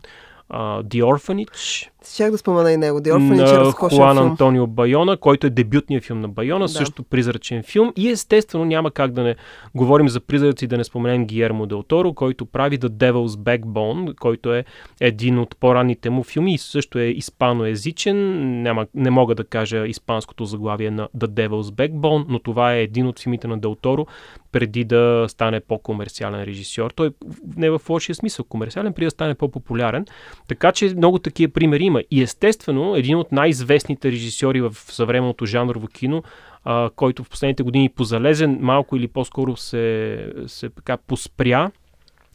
а, 0.50 0.84
The 0.84 1.04
Orphanage, 1.04 1.90
Щях 2.08 2.32
да 2.32 2.38
спомена 2.38 2.72
и 2.72 2.78
него. 2.78 3.00
The 3.00 3.14
Orphanage 3.14 3.70
е 3.70 3.72
Хуан 3.72 4.16
филм. 4.16 4.28
Антонио 4.28 4.68
Байона, 4.68 5.18
който 5.18 5.48
е 5.48 5.50
дебютният 5.50 6.04
филм 6.04 6.22
на 6.22 6.30
Байона, 6.30 6.66
Да. 6.66 6.70
също 6.70 7.04
призрачен 7.04 7.64
филм. 7.64 7.94
И 7.98 8.10
естествено 8.10 8.66
няма 8.66 8.92
как 8.92 9.12
да 9.12 9.24
не 9.24 9.36
говорим 9.76 10.10
за 10.10 10.20
призраци, 10.20 10.68
да 10.68 10.78
не 10.78 10.84
споменем 10.84 11.26
Гиермо 11.26 11.66
Дел 11.66 11.84
Торо, 11.84 12.14
който 12.14 12.46
прави 12.46 12.80
The 12.80 12.88
Devil's 12.88 13.28
Backbone, 13.28 14.16
който 14.16 14.54
е 14.54 14.66
един 15.02 15.40
от 15.40 15.56
по-ранните 15.60 16.10
му 16.10 16.24
филми 16.24 16.54
и 16.54 16.58
също 16.58 17.00
е 17.00 17.04
испаноязичен. 17.04 18.18
Няма, 18.62 18.88
не 18.96 19.10
мога 19.10 19.36
да 19.36 19.44
кажа 19.44 19.88
испанското 19.88 20.46
заглавие 20.46 20.92
на 20.92 21.08
The 21.18 21.28
Devil's 21.28 21.90
Backbone, 21.90 22.26
но 22.30 22.40
това 22.40 22.74
е 22.74 22.82
един 22.82 23.08
от 23.08 23.20
филмите 23.20 23.48
на 23.48 23.58
Дел 23.58 23.76
Торо, 23.76 24.08
преди 24.52 24.84
да 24.84 25.26
стане 25.30 25.60
по-комерциален 25.60 26.44
режисьор. 26.44 26.92
Той 26.92 27.12
не 27.58 27.66
е 27.66 27.70
в 27.70 27.82
лошия 27.90 28.16
смисъл 28.16 28.46
комерциален, 28.46 28.94
преди 28.94 29.06
да 29.06 29.12
стане 29.12 29.36
по-популярен. 29.36 30.06
Така 30.48 30.72
че 30.72 30.94
много 30.98 31.20
такива 31.20 31.54
примери 31.54 31.89
има. 31.90 32.04
И 32.12 32.22
естествено, 32.22 32.96
един 32.96 33.18
от 33.18 33.32
най-известните 33.32 34.12
режисьори 34.12 34.62
в 34.62 34.74
съвременното 34.76 35.46
жанрово 35.46 35.88
кино, 35.88 36.24
а, 36.64 36.90
който 36.96 37.24
в 37.24 37.30
последните 37.30 37.64
години 37.64 37.90
позалезен, 37.90 38.58
малко 38.62 38.96
или 38.96 39.08
по-скоро 39.08 39.58
се, 39.58 40.34
се 40.48 40.70
така 40.70 40.98
поспря, 40.98 41.72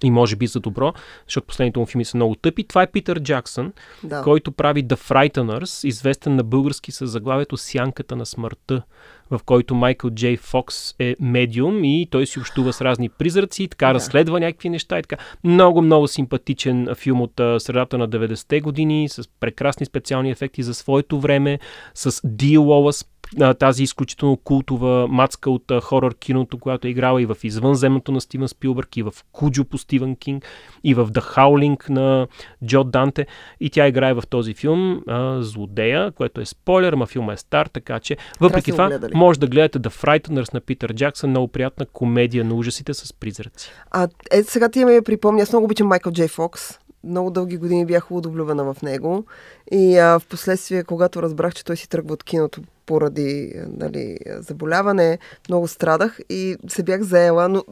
и 0.05 0.11
може 0.11 0.37
би 0.37 0.47
за 0.47 0.61
добро, 0.61 0.93
защото 1.27 1.47
последните 1.47 1.79
му 1.79 1.87
филми 1.87 2.05
са 2.05 2.17
много 2.17 2.35
тъпи. 2.35 2.65
Това 2.65 2.83
е 2.83 2.91
Питър 2.91 3.21
Джаксън, 3.21 3.73
Да. 4.03 4.23
който 4.23 4.53
прави 4.53 4.85
The 4.85 4.97
Frighteners, 4.97 5.87
известен 5.89 6.37
на 6.37 6.45
български 6.45 6.93
с 6.93 7.07
заглавието 7.07 7.57
Сянката 7.57 8.17
на 8.17 8.27
смъртта, 8.27 8.83
в 9.31 9.41
който 9.47 9.75
Майкъл 9.75 10.11
Джей 10.11 10.37
Фокс 10.37 10.95
е 10.99 11.15
медиум 11.21 11.85
и 11.85 12.09
той 12.11 12.27
си 12.27 12.39
общува 12.39 12.73
с 12.73 12.81
разни 12.81 13.09
призраци 13.09 13.63
и 13.63 13.69
така 13.69 13.87
Да. 13.87 13.95
разследва 13.95 14.41
някакви 14.41 14.69
неща 14.69 14.99
и 14.99 15.03
така. 15.03 15.17
Много, 15.45 15.83
много 15.83 16.09
симпатичен 16.09 16.89
филм 16.95 17.23
от 17.23 17.33
средата 17.37 17.99
на 17.99 18.09
90-те 18.09 18.61
години, 18.61 19.09
с 19.09 19.29
прекрасни 19.41 19.87
специални 19.87 20.31
ефекти 20.31 20.63
за 20.63 20.75
своето 20.75 21.21
време, 21.21 21.59
с 21.95 22.21
Ди 22.25 22.59
Уолъс, 22.59 23.05
а, 23.41 23.55
тази 23.55 23.83
изключително 23.83 24.37
култова 24.37 25.09
мацка 25.09 25.51
от 25.51 25.71
а, 25.71 25.81
хорър 25.81 26.15
киното, 26.15 26.59
която 26.59 26.87
е 26.87 26.91
играла 26.91 27.23
и 27.23 27.27
в 27.27 27.37
Извънземното 27.43 28.13
на 28.13 28.21
Стивен 28.21 28.49
Спилбърг, 28.49 28.97
и 28.97 29.03
в 29.03 29.13
Куджо 29.33 29.65
по 29.65 29.79
Стивен 29.79 30.17
Кинг, 30.17 30.45
и 30.85 30.95
в 30.95 31.07
The 31.07 31.37
Howling 31.37 31.91
на 31.91 32.27
Джо 32.67 32.85
Данте. 32.85 33.27
И 33.61 33.71
тя 33.71 33.89
играе 33.89 34.15
в 34.15 34.23
този 34.31 34.55
филм 34.55 35.03
а, 35.09 35.43
злодея, 35.43 36.11
което 36.11 36.41
е 36.41 36.45
спойлер, 36.45 36.95
ма 36.95 37.07
филма 37.07 37.33
е 37.33 37.37
стар, 37.37 37.67
така 37.67 38.01
че 38.01 38.17
въпреки 38.41 38.71
това. 38.71 38.99
Може 39.15 39.41
да 39.41 39.47
гледате 39.47 39.79
The 39.79 40.05
Frighteners 40.05 40.55
на 40.55 40.61
Питър 40.61 40.95
Джаксън, 40.95 41.31
много 41.31 41.49
приятна 41.49 41.87
комедия 41.87 42.45
на 42.45 42.55
ужасите 42.55 42.95
с 42.95 43.13
призраци. 43.13 43.71
А, 43.91 44.09
е, 44.31 44.43
сега 44.43 44.69
ти 44.69 44.85
ме 44.85 45.03
припомня, 45.03 45.43
аз 45.43 45.53
много 45.53 45.65
обичам 45.65 45.87
Майкъл 45.87 46.13
Джей 46.13 46.29
Фокс. 46.29 46.79
Много 47.05 47.31
дълги 47.31 47.57
години 47.57 47.87
бях 47.87 48.11
удовлювана 48.11 48.75
в 48.75 48.83
него. 48.83 49.25
И 49.73 49.99
а, 49.99 50.19
в 50.19 50.27
последствие, 50.27 50.85
когато 50.85 51.23
разбрах, 51.23 51.55
че 51.55 51.65
той 51.65 51.77
си 51.77 51.89
тръгва 51.89 52.15
от 52.15 52.25
киното 52.25 52.61
поради 52.87 53.53
нали, 53.79 54.17
заболяване, 54.39 55.19
много 55.49 55.69
страдах 55.69 56.19
и 56.31 56.57
се 56.69 56.83
бях 56.83 57.03
заела, 57.03 57.49
но 57.49 57.65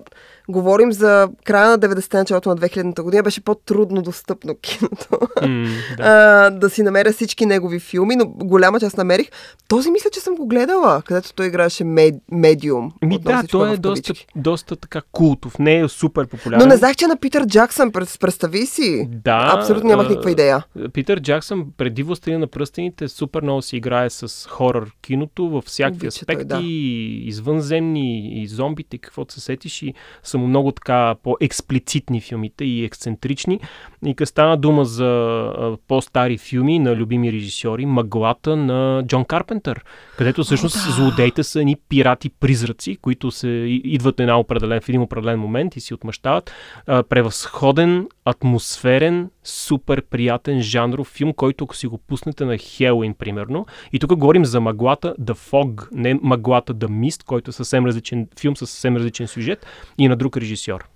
говорим 0.48 0.92
за 0.92 1.28
края 1.44 1.70
на 1.70 1.78
90-те, 1.78 2.16
началото 2.16 2.48
на 2.48 2.56
2000-та 2.56 3.02
година, 3.02 3.22
беше 3.22 3.40
по-трудно 3.40 4.02
достъпно 4.02 4.54
киното. 4.54 5.18
М, 5.42 5.66
да. 5.96 6.02
а, 6.02 6.50
да 6.50 6.70
си 6.70 6.82
намеря 6.82 7.12
всички 7.12 7.46
негови 7.46 7.80
филми, 7.80 8.16
но 8.16 8.26
голяма 8.26 8.80
част 8.80 8.96
намерих. 8.96 9.30
Този 9.68 9.90
мисля, 9.90 10.10
че 10.12 10.20
съм 10.20 10.34
го 10.34 10.46
гледала, 10.46 11.02
където 11.02 11.34
той 11.34 11.46
играеше 11.46 11.84
мед, 11.84 12.14
медиум. 12.32 12.92
Ми 13.02 13.18
да, 13.18 13.42
той 13.50 13.72
е 13.72 13.76
доста, 13.76 14.12
доста 14.36 14.76
така 14.76 15.00
култов, 15.12 15.58
не 15.58 15.80
е 15.80 15.88
супер 15.88 16.26
популярен. 16.26 16.58
Но 16.58 16.66
не 16.66 16.76
знаех, 16.76 16.96
че 16.96 17.04
е 17.04 17.08
на 17.08 17.16
Питър 17.16 17.46
Джаксън, 17.46 17.92
представи 17.92 18.66
си. 18.66 19.08
Да. 19.10 19.54
Абсолютно 19.58 19.88
нямах 19.88 20.06
а, 20.06 20.08
никаква 20.08 20.30
идея. 20.30 20.64
Питър 20.92 21.20
Джаксън 21.20 21.66
преди 21.76 22.02
Властелина 22.02 22.38
на 22.38 22.46
пръстените 22.46 23.08
супер 23.08 23.42
много 23.42 23.62
си 23.62 23.76
играе 23.76 24.10
с 24.10 24.46
хорър 24.48 24.92
киното 25.02 25.48
във 25.48 25.64
всякакви 25.64 26.06
Обича 26.06 26.26
той, 26.26 26.34
аспекти, 26.34 26.46
да. 26.46 26.60
и 26.62 27.28
извънземни 27.28 28.42
и 28.42 28.46
зомбите, 28.46 28.98
каквото 28.98 29.34
се 29.34 29.40
сетиш 29.40 29.82
и 29.82 29.94
са 30.22 30.38
му 30.38 30.46
много 30.46 30.72
така 30.72 31.14
по-експлицитни 31.22 32.20
филмите 32.20 32.64
и 32.64 32.84
ексцентрични. 32.84 33.60
И 34.06 34.14
като 34.14 34.28
стана 34.28 34.56
дума 34.56 34.84
за 34.84 35.52
по-стари 35.88 36.38
филми 36.38 36.78
на 36.78 36.96
любими 36.96 37.32
режисьори, 37.32 37.86
Мъглата 37.86 38.56
на 38.56 39.02
Джон 39.06 39.24
Карпентър, 39.24 39.84
където 40.18 40.44
всъщност 40.44 40.74
да. 40.74 40.92
злодеите 40.92 41.42
са 41.42 41.64
ни 41.64 41.76
пирати-призраци, 41.88 42.96
които 42.96 43.30
се 43.30 43.48
идват 43.84 44.18
на 44.18 44.22
една 44.22 44.38
определен, 44.38 44.80
в 44.80 44.88
един 44.88 45.00
определен 45.00 45.40
момент 45.40 45.76
и 45.76 45.80
си 45.80 45.94
отмъщават. 45.94 46.52
Превъзходен, 46.86 48.08
атмосферен, 48.24 49.30
супер 49.44 50.02
приятен 50.02 50.62
жанров 50.62 51.06
филм, 51.06 51.32
който 51.32 51.64
ако 51.64 51.76
си 51.76 51.86
го 51.86 51.98
пуснете 51.98 52.44
на 52.44 52.58
Хелуин, 52.58 53.14
примерно. 53.14 53.66
И 53.92 53.98
тук 53.98 54.16
говорим 54.16 54.44
за 54.44 54.60
мъглата 54.92 55.14
The 55.20 55.50
Fog, 55.50 55.88
не 55.92 56.18
мъглата 56.22 56.74
The 56.74 56.86
Mist, 56.86 57.24
който 57.24 57.50
е 57.50 57.52
съвсем 57.52 57.86
различен 57.86 58.28
филм 58.40 58.56
с 58.56 58.66
съвсем 58.66 58.96
различен 58.96 59.28
сюжет 59.28 59.66
и 59.98 60.08
на 60.08 60.16
друг 60.16 60.36
режисьор. 60.36 60.88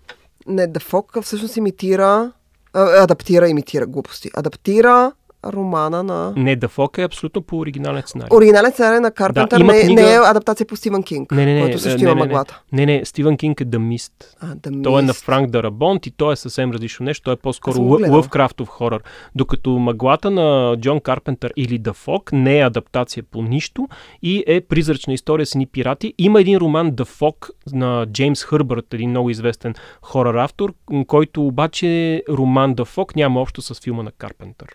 Не, 0.46 0.68
The 0.68 0.82
Fog 0.82 1.22
всъщност 1.22 1.56
имитира, 1.56 2.32
адаптира, 2.74 3.48
имитира 3.48 3.86
глупости. 3.86 4.30
Адаптира 4.34 5.12
романа 5.46 6.02
на... 6.02 6.32
Не, 6.36 6.56
The 6.56 6.68
Fog 6.68 6.98
е 6.98 7.02
абсолютно 7.02 7.42
по 7.42 7.58
оригинален 7.58 8.02
сценарий. 8.06 8.28
Оригинален 8.32 8.72
сценарий 8.72 9.00
на 9.00 9.10
Карпентър 9.10 9.60
има 9.60 9.72
не, 9.72 9.80
книга- 9.80 10.02
не 10.02 10.14
е 10.14 10.16
адаптация 10.16 10.66
по 10.66 10.76
Стивън 10.76 11.02
Кинг, 11.02 11.32
Не, 11.32 11.44
не, 11.44 11.54
не, 11.54 11.60
който 11.60 11.78
също 11.78 11.98
не, 11.98 12.04
има 12.04 12.14
не, 12.14 12.20
мъглата. 12.20 12.62
Не, 12.72 12.86
не, 12.86 13.04
Стивън 13.04 13.36
Кинг 13.36 13.60
е 13.60 13.66
The 13.66 13.78
Mist. 13.78 14.12
А, 14.40 14.46
The 14.46 14.84
Той 14.84 15.00
е 15.00 15.02
на 15.02 15.12
Mist. 15.12 15.24
Франк 15.24 15.50
Дарабонт 15.50 16.06
и 16.06 16.10
той 16.10 16.32
е 16.32 16.36
съвсем 16.36 16.70
различно 16.70 17.04
нещо. 17.04 17.22
Той 17.24 17.34
е 17.34 17.36
по-скоро. 17.36 17.82
Лъвкрафтов 18.10 18.68
хорър. 18.68 19.02
Докато 19.34 19.70
мъглата 19.70 20.30
на 20.30 20.76
Джон 20.80 21.00
Карпентър 21.00 21.52
или 21.56 21.80
The 21.80 21.92
Fog 22.06 22.32
не 22.32 22.58
е 22.58 22.62
адаптация 22.62 23.22
по 23.22 23.42
нищо 23.42 23.88
и 24.22 24.44
е 24.46 24.60
призрачна 24.60 25.12
история 25.14 25.46
с 25.46 25.54
едни 25.54 25.66
пирати. 25.66 26.14
Има 26.18 26.40
един 26.40 26.58
роман 26.58 26.92
The 26.92 27.04
Fog 27.04 27.50
на 27.72 28.06
Джеймс 28.06 28.44
Хърбърт, 28.44 28.94
един 28.94 29.10
много 29.10 29.30
известен 29.30 29.74
хорър 30.02 30.34
автор, 30.34 30.74
който 31.06 31.46
обаче 31.46 32.22
роман 32.28 32.74
The 32.74 32.96
Fog 32.96 33.16
няма 33.16 33.40
общо 33.40 33.62
с 33.62 33.80
филма 33.80 34.02
на 34.02 34.12
Карпентър. 34.12 34.68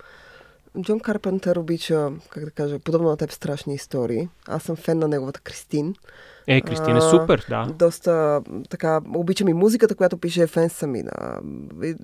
Джон 0.80 1.00
Карпентър 1.00 1.56
обича, 1.56 2.12
как 2.30 2.46
да 2.46 2.52
кажа, 2.52 2.80
подобно 2.80 3.10
на 3.10 3.18
теб 3.18 3.32
страшни 3.32 3.76
истории. 3.76 4.30
Аз 4.48 4.64
съм 4.64 4.76
фен 4.76 5.00
на 5.00 5.08
неговата 5.08 5.40
Кристин. 5.40 5.96
Е, 6.52 6.62
Кристина 6.62 6.98
е 6.98 7.02
супер, 7.02 7.46
да. 7.50 7.68
Доста 7.80 8.42
така, 8.70 9.00
обичам 9.16 9.48
и 9.48 9.54
музиката, 9.54 9.96
която 9.96 10.18
пише, 10.18 10.48
фен 10.48 10.70
съм 10.70 10.96
и 10.96 11.04
на... 11.04 11.40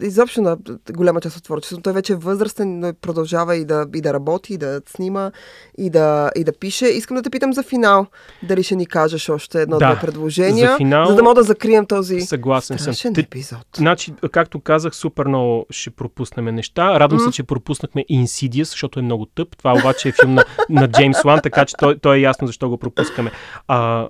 Изобщо 0.01 0.41
на 0.41 0.57
голяма 0.91 1.21
част 1.21 1.37
от 1.37 1.43
творчеството. 1.43 1.83
Той 1.83 1.93
вече 1.93 2.13
е 2.13 2.15
възрастен, 2.15 2.79
но 2.79 2.93
продължава 3.01 3.55
и 3.55 3.65
да, 3.65 3.85
и 3.95 4.01
да 4.01 4.13
работи, 4.13 4.53
и 4.53 4.57
да 4.57 4.81
снима, 4.87 5.31
и 5.77 5.89
да, 5.89 6.31
и 6.35 6.43
да 6.43 6.53
пише. 6.59 6.85
Искам 6.85 7.17
да 7.17 7.23
те 7.23 7.29
питам 7.29 7.53
за 7.53 7.63
финал. 7.63 8.05
Дали 8.43 8.63
ще 8.63 8.75
ни 8.75 8.85
кажеш 8.85 9.29
още 9.29 9.61
едно-две 9.61 9.87
Да, 9.87 9.99
предложения, 9.99 10.71
за 10.71 10.77
финал- 10.77 11.07
за 11.07 11.15
да 11.15 11.23
мога 11.23 11.35
да 11.35 11.43
закрием 11.43 11.85
този 11.85 12.21
Съгласен 12.21 12.79
съм. 12.79 13.13
епизод. 13.17 13.59
Значи, 13.77 14.13
както 14.31 14.59
казах, 14.59 14.95
супер 14.95 15.25
много 15.25 15.65
ще 15.69 15.89
пропуснем 15.89 16.55
неща. 16.55 16.99
Радвам 16.99 17.19
се, 17.19 17.31
че 17.31 17.43
пропуснахме 17.43 18.05
Insidious, 18.11 18.63
защото 18.63 18.99
е 18.99 19.03
много 19.03 19.25
тъп. 19.25 19.57
Това 19.57 19.73
обаче 19.73 20.09
е 20.09 20.11
филм 20.11 20.33
на, 20.33 20.45
на 20.69 20.87
Джеймс 20.87 21.25
Лан, 21.25 21.39
така 21.43 21.65
че 21.65 21.75
той, 21.77 21.99
той 21.99 22.17
е 22.17 22.21
ясно 22.21 22.47
защо 22.47 22.69
го 22.69 22.77
пропускаме. 22.77 23.31
А, 23.67 24.07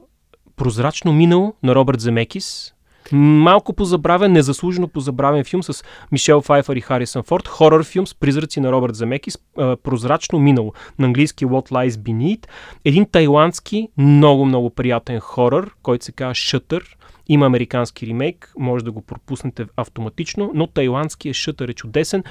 Прозрачно 0.58 1.13
минало 1.13 1.54
на 1.63 1.76
Робърт 1.76 2.00
Земекис. 2.00 2.74
Малко 3.12 3.74
позабравен, 3.74 4.32
незаслужено 4.32 4.88
позабравен 4.88 5.43
филм 5.43 5.63
с 5.63 5.84
Мишел 6.12 6.41
Файфър 6.41 6.76
и 6.76 6.82
Харисън 6.82 7.24
Форд. 7.24 7.48
Хорър 7.48 7.84
филм 7.84 8.08
с 8.08 8.15
призраци 8.15 8.60
на 8.60 8.72
Робърт 8.72 8.96
Земекис. 8.96 9.38
А, 9.58 9.76
Прозрачно 9.76 10.39
минало. 10.39 10.74
На 11.00 11.06
английски 11.06 11.46
What 11.46 11.72
Lies 11.72 11.89
Beneath. 11.89 12.48
Един 12.86 13.06
тайландски, 13.12 13.89
много, 13.98 14.46
много 14.46 14.70
приятен 14.70 15.20
хорър, 15.20 15.72
който 15.84 16.06
се 16.06 16.12
казва 16.12 16.34
Shutter. 16.34 16.84
Има 17.30 17.46
американски 17.46 18.08
ремейк, 18.08 18.54
може 18.60 18.86
да 18.86 18.91
го 18.91 19.02
пропуснете 19.02 19.65
автоматично, 19.78 20.52
но 20.54 20.67
тайландският 20.67 21.36
Shutter 21.36 21.70
е 21.70 21.74
чудесен. 21.74 22.24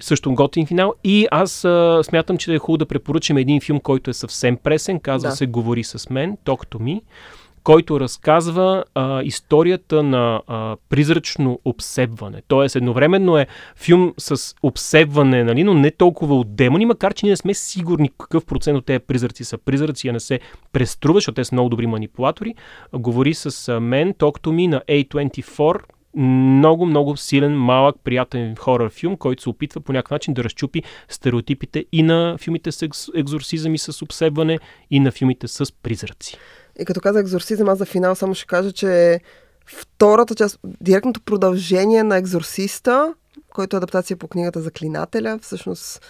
Също 0.00 0.34
готин 0.34 0.66
финал. 0.66 0.94
И 1.04 1.26
аз 1.30 1.64
а, 1.64 2.00
смятам, 2.04 2.38
че 2.38 2.54
е 2.54 2.58
хубаво 2.58 2.76
да 2.76 2.86
препоръчам 2.86 3.36
един 3.36 3.60
филм, 3.60 3.80
който 3.80 4.10
е 4.10 4.14
съвсем 4.14 4.56
пресен. 4.56 5.00
Казва 5.00 5.30
Да. 5.30 5.36
се 5.36 5.46
Говори 5.46 5.84
с 5.84 6.10
мен, 6.10 6.36
Talk 6.44 6.74
to 6.74 6.78
me 6.78 7.00
който 7.66 8.00
разказва 8.00 8.84
а, 8.94 9.22
историята 9.22 10.02
на 10.02 10.42
а, 10.46 10.76
призрачно 10.88 11.60
обсебване. 11.64 12.42
Тоест, 12.48 12.76
едновременно 12.76 13.38
е 13.38 13.46
филм 13.76 14.14
с 14.18 14.54
обсебване, 14.62 15.44
нали, 15.44 15.64
но 15.64 15.74
не 15.74 15.90
толкова 15.90 16.34
от 16.34 16.56
демони, 16.56 16.86
макар 16.86 17.14
че 17.14 17.26
ние 17.26 17.32
не 17.32 17.36
сме 17.36 17.54
сигурни 17.54 18.10
какъв 18.18 18.46
процент 18.46 18.78
от 18.78 18.86
тези 18.86 18.98
призраци 18.98 19.44
са 19.44 19.58
призраци, 19.58 20.08
а 20.08 20.12
не 20.12 20.20
се 20.20 20.40
преструва, 20.72 21.16
защото 21.16 21.34
те 21.34 21.44
са 21.44 21.54
много 21.54 21.68
добри 21.68 21.86
манипулатори. 21.86 22.54
Говори 22.92 23.34
с 23.34 23.80
мен, 23.80 24.14
to 24.14 24.30
Me 24.30 24.66
на 24.66 24.82
A24, 24.88 25.78
много, 26.16 26.86
много 26.86 27.16
силен, 27.16 27.58
малък, 27.58 27.96
приятен 28.04 28.56
хорър 28.56 28.90
филм, 28.90 29.16
който 29.16 29.42
се 29.42 29.48
опитва 29.48 29.80
по 29.80 29.92
някакъв 29.92 30.10
начин 30.10 30.34
да 30.34 30.44
разчупи 30.44 30.82
стереотипите 31.08 31.84
и 31.92 32.02
на 32.02 32.36
филмите 32.38 32.72
с 32.72 32.88
екзорсизъм 33.14 33.74
и 33.74 33.78
с 33.78 34.02
обсебване, 34.02 34.58
и 34.90 35.00
на 35.00 35.10
филмите 35.10 35.48
с 35.48 35.72
призраци. 35.82 36.36
И 36.78 36.84
като 36.84 37.00
казах 37.00 37.20
екзорсизъм, 37.20 37.68
аз 37.68 37.78
за 37.78 37.86
финал 37.86 38.14
само 38.14 38.34
ще 38.34 38.46
кажа, 38.46 38.72
че 38.72 39.20
втората 39.66 40.34
част, 40.34 40.58
директното 40.80 41.20
продължение 41.20 42.02
на 42.02 42.16
екзорсиста, 42.16 43.14
който 43.54 43.76
е 43.76 43.78
адаптация 43.78 44.16
по 44.16 44.28
книгата 44.28 44.60
Заклинателя, 44.60 45.38
всъщност 45.42 46.02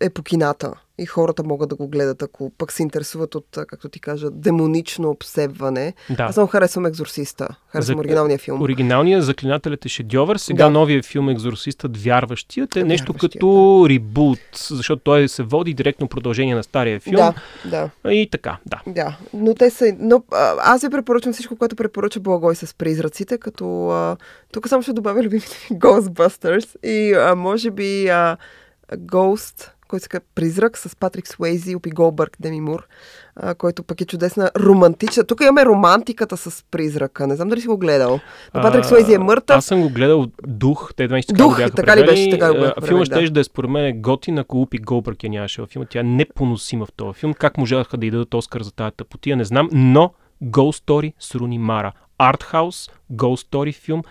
е 0.00 0.10
по 0.10 0.22
кината. 0.22 0.72
И 0.98 1.06
хората 1.06 1.44
могат 1.44 1.68
да 1.68 1.76
го 1.76 1.88
гледат, 1.88 2.22
ако 2.22 2.50
пък 2.58 2.72
се 2.72 2.82
интересуват 2.82 3.34
от, 3.34 3.46
както 3.52 3.88
ти 3.88 4.00
кажа, 4.00 4.30
демонично 4.30 5.10
обсебване. 5.10 5.94
Да. 6.10 6.22
Аз 6.22 6.34
само 6.34 6.46
харесвам 6.46 6.86
екзорсиста. 6.86 7.48
Харесвам 7.68 7.96
За- 7.96 8.00
оригиналния 8.00 8.38
филм. 8.38 8.62
Оригиналният 8.62 9.24
заклинателят 9.24 9.84
е 9.84 9.88
шедьовър, 9.88 10.36
сега 10.36 10.64
Да. 10.64 10.70
новия 10.70 11.02
филм 11.02 11.28
Екзорсистът 11.28 11.96
Вярващият 11.96 12.76
е 12.76 12.84
нещо 12.84 13.12
Вярващият, 13.12 13.32
като 13.32 13.86
ребут, 13.88 14.38
защото 14.70 15.02
той 15.02 15.28
се 15.28 15.42
води 15.42 15.74
директно 15.74 16.08
продължение 16.08 16.54
на 16.54 16.62
стария 16.62 17.00
филм. 17.00 17.16
Да, 17.16 17.34
да. 18.04 18.12
И 18.12 18.28
така, 18.30 18.56
да. 18.66 18.80
Да, 18.86 19.16
но 19.34 19.54
те 19.54 19.70
са... 19.70 19.92
Но 19.98 20.22
аз 20.58 20.82
ви 20.82 20.90
препоръчвам 20.90 21.32
всичко, 21.32 21.56
което 21.56 21.76
препоръча 21.76 22.20
Благой 22.20 22.54
с 22.54 22.74
призраците, 22.74 23.38
като 23.38 23.88
а, 23.88 24.16
тук 24.52 24.68
само 24.68 24.82
ще 24.82 24.92
добавя 24.92 25.22
любимите 25.22 25.66
ми 25.70 25.76
Ghostbusters 25.80 26.84
и 26.86 27.12
а, 27.14 27.34
може 27.34 27.70
би 27.70 28.08
а, 28.08 28.36
Ghost, 28.96 29.70
който 29.88 30.02
се 30.02 30.08
казва 30.08 30.24
Призрак 30.34 30.78
с 30.78 30.96
Патрик 30.96 31.28
Суейзи, 31.28 31.76
Опи 31.76 31.90
Голбърг, 31.90 32.36
Деми 32.40 32.60
Мур, 32.60 32.86
а, 33.36 33.54
който 33.54 33.82
пък 33.82 34.00
е 34.00 34.04
чудесна 34.04 34.50
романтична. 34.60 35.24
Тук 35.24 35.40
имаме 35.40 35.64
романтиката 35.64 36.36
с 36.36 36.64
Призрака. 36.70 37.26
Не 37.26 37.36
знам 37.36 37.48
дали 37.48 37.60
си 37.60 37.66
го 37.66 37.78
гледал. 37.78 38.20
Но 38.54 38.62
Патрик 38.62 38.84
Суейзи 38.84 39.14
е 39.14 39.18
мъртъв. 39.18 39.56
Аз 39.56 39.64
съм 39.64 39.82
го 39.82 39.90
гледал 39.90 40.26
Дух. 40.46 40.92
Те 40.96 41.08
20 41.08 41.32
Дух, 41.32 41.52
го 41.52 41.56
бяха 41.56 41.74
така 41.74 41.96
ли 41.96 42.06
беше? 42.06 42.30
Така 42.30 42.52
го 42.52 42.60
бяха 42.60 42.74
А, 42.76 42.86
Филмът 42.86 43.08
превели, 43.08 43.20
да. 43.20 43.26
ще 43.26 43.34
да 43.34 43.40
е 43.40 43.44
според 43.44 43.70
мен 43.70 44.02
готин, 44.02 44.38
ако 44.38 44.60
Упи 44.62 44.78
Голбърг 44.78 45.24
я 45.24 45.30
нямаше 45.30 45.60
във 45.60 45.70
филма. 45.70 45.86
Тя 45.90 46.00
е 46.00 46.02
непоносима 46.02 46.86
в 46.86 46.92
този 46.92 47.18
филм. 47.18 47.34
Как 47.34 47.58
можаха 47.58 47.96
да 47.96 48.06
й 48.06 48.10
дадат 48.10 48.34
Оскар 48.34 48.62
за 48.62 48.72
тази 48.72 48.96
тъпотия, 48.96 49.36
не 49.36 49.44
знам. 49.44 49.68
Но 49.72 50.12
Ghost 50.42 50.84
Story 50.84 51.12
с 51.18 51.34
Руни 51.34 51.58
Мара. 51.58 51.92
Артхаус, 52.18 52.90
Ghost 53.12 53.48
Story 53.50 53.74
филм. 53.74 54.02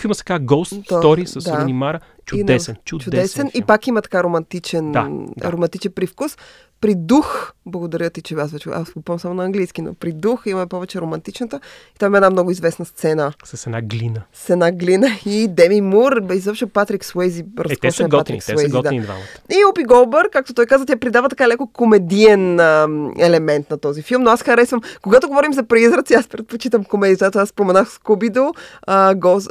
Филма 0.00 0.14
се 0.14 0.24
казва 0.24 0.46
Ghost 0.46 0.90
Story 0.90 1.24
с 1.24 1.44
да. 1.44 1.60
Руни 1.60 1.72
Мара. 1.72 2.00
Чудесен, 2.26 2.76
чудесен, 2.84 3.10
чудесен. 3.12 3.50
И 3.54 3.62
пак 3.62 3.86
има 3.86 4.02
така 4.02 4.24
романтичен, 4.24 4.92
Да, 4.92 5.08
да. 5.36 5.52
романтичен 5.52 5.92
привкус. 5.92 6.36
При 6.80 6.94
дух, 6.94 7.52
благодаря 7.66 8.10
ти, 8.10 8.22
че 8.22 8.34
аз 8.34 8.52
вече 8.52 8.68
аз 8.72 8.90
го 8.90 9.02
помня 9.02 9.18
само 9.18 9.34
на 9.34 9.44
английски, 9.44 9.82
но 9.82 9.94
при 9.94 10.12
дух 10.12 10.42
има 10.46 10.66
повече 10.66 11.00
романтичната. 11.00 11.60
И 11.96 11.98
там 11.98 12.14
е 12.14 12.18
една 12.18 12.30
много 12.30 12.50
известна 12.50 12.84
сцена 12.84 13.32
С 13.44 13.66
една 13.66 13.82
глина. 13.82 14.22
с 14.32 14.50
една 14.50 14.72
глина 14.72 15.08
и 15.26 15.48
Деми 15.48 15.80
Мур, 15.80 16.20
бе, 16.20 16.34
изобщо 16.34 16.68
Патрик 16.68 17.04
Суейзи, 17.04 17.44
Е, 17.70 17.76
те 17.76 17.90
са 17.90 18.02
готини, 18.02 18.10
Патрик 18.10 18.36
те 18.36 18.44
са 18.44 18.52
Суейзи, 18.52 18.72
да. 18.72 18.78
готини 18.78 19.00
двамата. 19.00 19.22
И 19.50 19.64
Опи 19.70 19.84
Голбър, 19.84 20.30
както 20.30 20.54
той 20.54 20.66
каза, 20.66 20.86
тя 20.86 20.96
придава 20.96 21.28
така 21.28 21.48
леко 21.48 21.66
комедиен 21.66 22.60
а, 22.60 22.88
елемент 23.18 23.70
на 23.70 23.78
този 23.78 24.02
филм, 24.02 24.22
но 24.22 24.30
аз 24.30 24.42
харесвам, 24.42 24.80
когато 25.02 25.28
говорим 25.28 25.52
за 25.52 25.62
призраци, 25.62 26.14
аз 26.14 26.28
предпочитам 26.28 26.84
комедията. 26.84 27.40
Аз 27.40 27.48
споменах 27.48 27.90
Скубидо, 27.90 28.52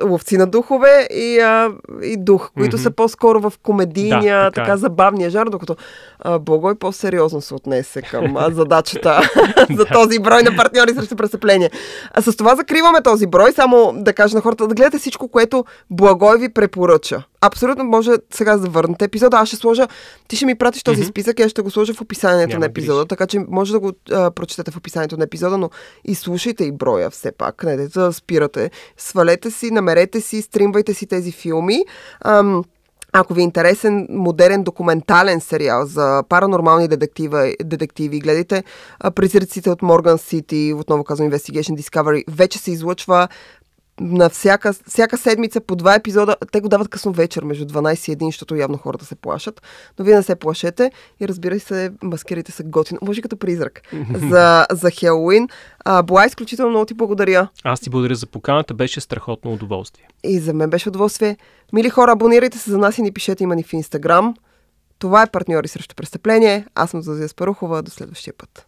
Ловци 0.04 0.38
на 0.38 0.48
духове 0.48 1.08
и, 1.12 1.40
а, 1.40 1.72
и 2.04 2.18
Дух, 2.18 2.52
които 2.64 2.76
Мгм. 2.78 2.84
са 2.84 2.92
по-скоро 2.92 3.40
в 3.40 3.54
комедийния, 3.64 4.38
Да, 4.38 4.44
да, 4.44 4.52
така 4.52 4.66
така, 4.66 4.74
е. 4.74 4.78
забавния 4.78 5.30
жар, 5.30 5.48
докато 5.48 5.76
а, 6.20 6.40
Благой 6.40 6.76
по-сериозно 6.76 7.42
се 7.42 7.54
отнесе 7.54 8.02
към 8.02 8.38
а, 8.38 8.50
задачата 8.52 9.22
за 9.76 9.86
този 9.86 10.20
брой 10.20 10.44
на 10.44 10.56
партньори 10.56 10.94
срещу 10.94 11.16
престъпление. 11.16 11.70
А 12.14 12.22
с 12.22 12.38
това 12.38 12.56
закриваме 12.56 13.02
този 13.02 13.28
брой, 13.28 13.52
само 13.52 13.94
да 13.96 14.14
кажа 14.14 14.36
на 14.36 14.42
хората 14.42 14.68
да 14.68 14.76
гледате 14.76 14.98
всичко, 14.98 15.28
което 15.28 15.66
Благой 15.90 16.38
ви 16.38 16.50
препоръча. 16.50 17.24
Абсолютно 17.46 17.84
може 17.84 18.12
сега 18.34 18.58
да 18.58 18.70
върнете 18.70 19.06
епизода. 19.06 19.38
Аз 19.38 19.48
ще 19.48 19.58
сложа, 19.58 19.88
ти 20.28 20.36
ще 20.36 20.46
ми 20.46 20.56
пратиш 20.56 20.84
този 20.84 21.02
Мгм. 21.02 21.08
списък 21.10 21.40
и 21.40 21.44
аз 21.44 21.52
ще 21.52 21.62
го 21.62 21.72
сложа 21.72 21.94
в 21.94 22.02
описанието 22.02 22.50
Няма 22.50 22.60
на 22.60 22.66
епизода, 22.66 23.00
грижи. 23.00 23.08
така 23.08 23.28
че 23.28 23.40
може 23.50 23.72
да 23.72 23.80
го 23.80 23.92
а, 24.12 24.32
прочетете 24.32 24.72
в 24.72 24.78
описанието 24.78 25.18
на 25.18 25.24
епизода, 25.24 25.58
но 25.58 25.70
и 26.06 26.16
слушайте 26.16 26.64
и 26.64 26.72
броя 26.72 27.10
все 27.10 27.32
пак. 27.32 27.64
Не 27.64 27.88
да 27.88 28.14
спирате. 28.14 28.72
Свалете 28.98 29.52
си, 29.52 29.72
намерете 29.72 30.22
си, 30.22 30.42
стримвайте 30.42 30.94
си 30.94 31.06
тези 31.08 31.32
филми. 31.32 31.84
Ам, 32.26 32.64
ако 33.14 33.34
ви 33.34 33.42
е 33.42 33.44
интересен 33.44 34.08
модерен 34.10 34.64
документален 34.64 35.42
сериал 35.42 35.86
за 35.86 36.24
паранормални 36.30 36.88
детектива, 36.88 37.54
детективи, 37.64 38.20
гледайте 38.20 38.64
а, 39.00 39.12
Призраците 39.12 39.70
от 39.70 39.82
Морган 39.82 40.18
Сити, 40.18 40.74
отново 40.78 41.04
казвам 41.04 41.32
Investigation 41.32 41.82
Discovery, 41.82 42.24
вече 42.30 42.60
се 42.60 42.72
излъчва 42.72 43.28
на 44.02 44.30
всяка, 44.30 44.74
всяка 44.74 45.18
седмица 45.18 45.62
по 45.62 45.76
два 45.76 45.96
епизода. 45.96 46.36
Те 46.52 46.62
го 46.62 46.70
дават 46.70 46.88
късно 46.88 47.12
вечер, 47.12 47.44
между 47.44 47.66
12 47.66 48.12
и 48.12 48.18
1, 48.18 48.26
защото 48.26 48.56
явно 48.56 48.78
хората 48.78 49.06
се 49.06 49.16
плашат. 49.16 49.62
Но 50.00 50.06
вие 50.06 50.16
не 50.16 50.24
се 50.24 50.36
плашете 50.36 50.92
и 51.20 51.28
разбира 51.28 51.60
се, 51.60 51.92
маскирайте 52.04 52.52
се 52.52 52.64
готино. 52.64 53.00
Може 53.02 53.22
като 53.22 53.38
призрак 53.38 53.82
за, 54.30 54.66
за 54.72 54.92
Хелоуин. 54.92 55.48
А, 55.86 56.04
Буа, 56.04 56.26
изключително 56.26 56.70
много 56.70 56.86
ти 56.86 56.94
благодаря. 56.94 57.48
Аз 57.64 57.80
ти 57.80 57.90
благодаря 57.90 58.16
за 58.16 58.28
поканата, 58.28 58.74
беше 58.74 59.02
страхотно 59.02 59.54
удоволствие. 59.54 60.08
И 60.24 60.40
за 60.40 60.54
мен 60.54 60.70
беше 60.70 60.90
удоволствие. 60.90 61.38
Мили 61.74 61.90
хора, 61.90 62.12
абонирайте 62.12 62.58
се 62.58 62.72
за 62.72 62.78
нас 62.78 62.98
и 62.98 63.02
ни 63.02 63.12
пишете 63.12 63.44
има 63.44 63.56
ни 63.56 63.64
в 63.64 63.74
Инстаграм. 63.74 64.34
Това 65.00 65.22
е 65.22 65.32
партньори 65.32 65.68
срещу 65.68 65.96
престъпление. 65.96 66.66
Аз 66.76 66.90
съм 66.90 67.02
Зазия 67.02 67.30
Спарухова. 67.30 67.82
До 67.82 67.92
следващия 67.92 68.34
път. 68.38 68.66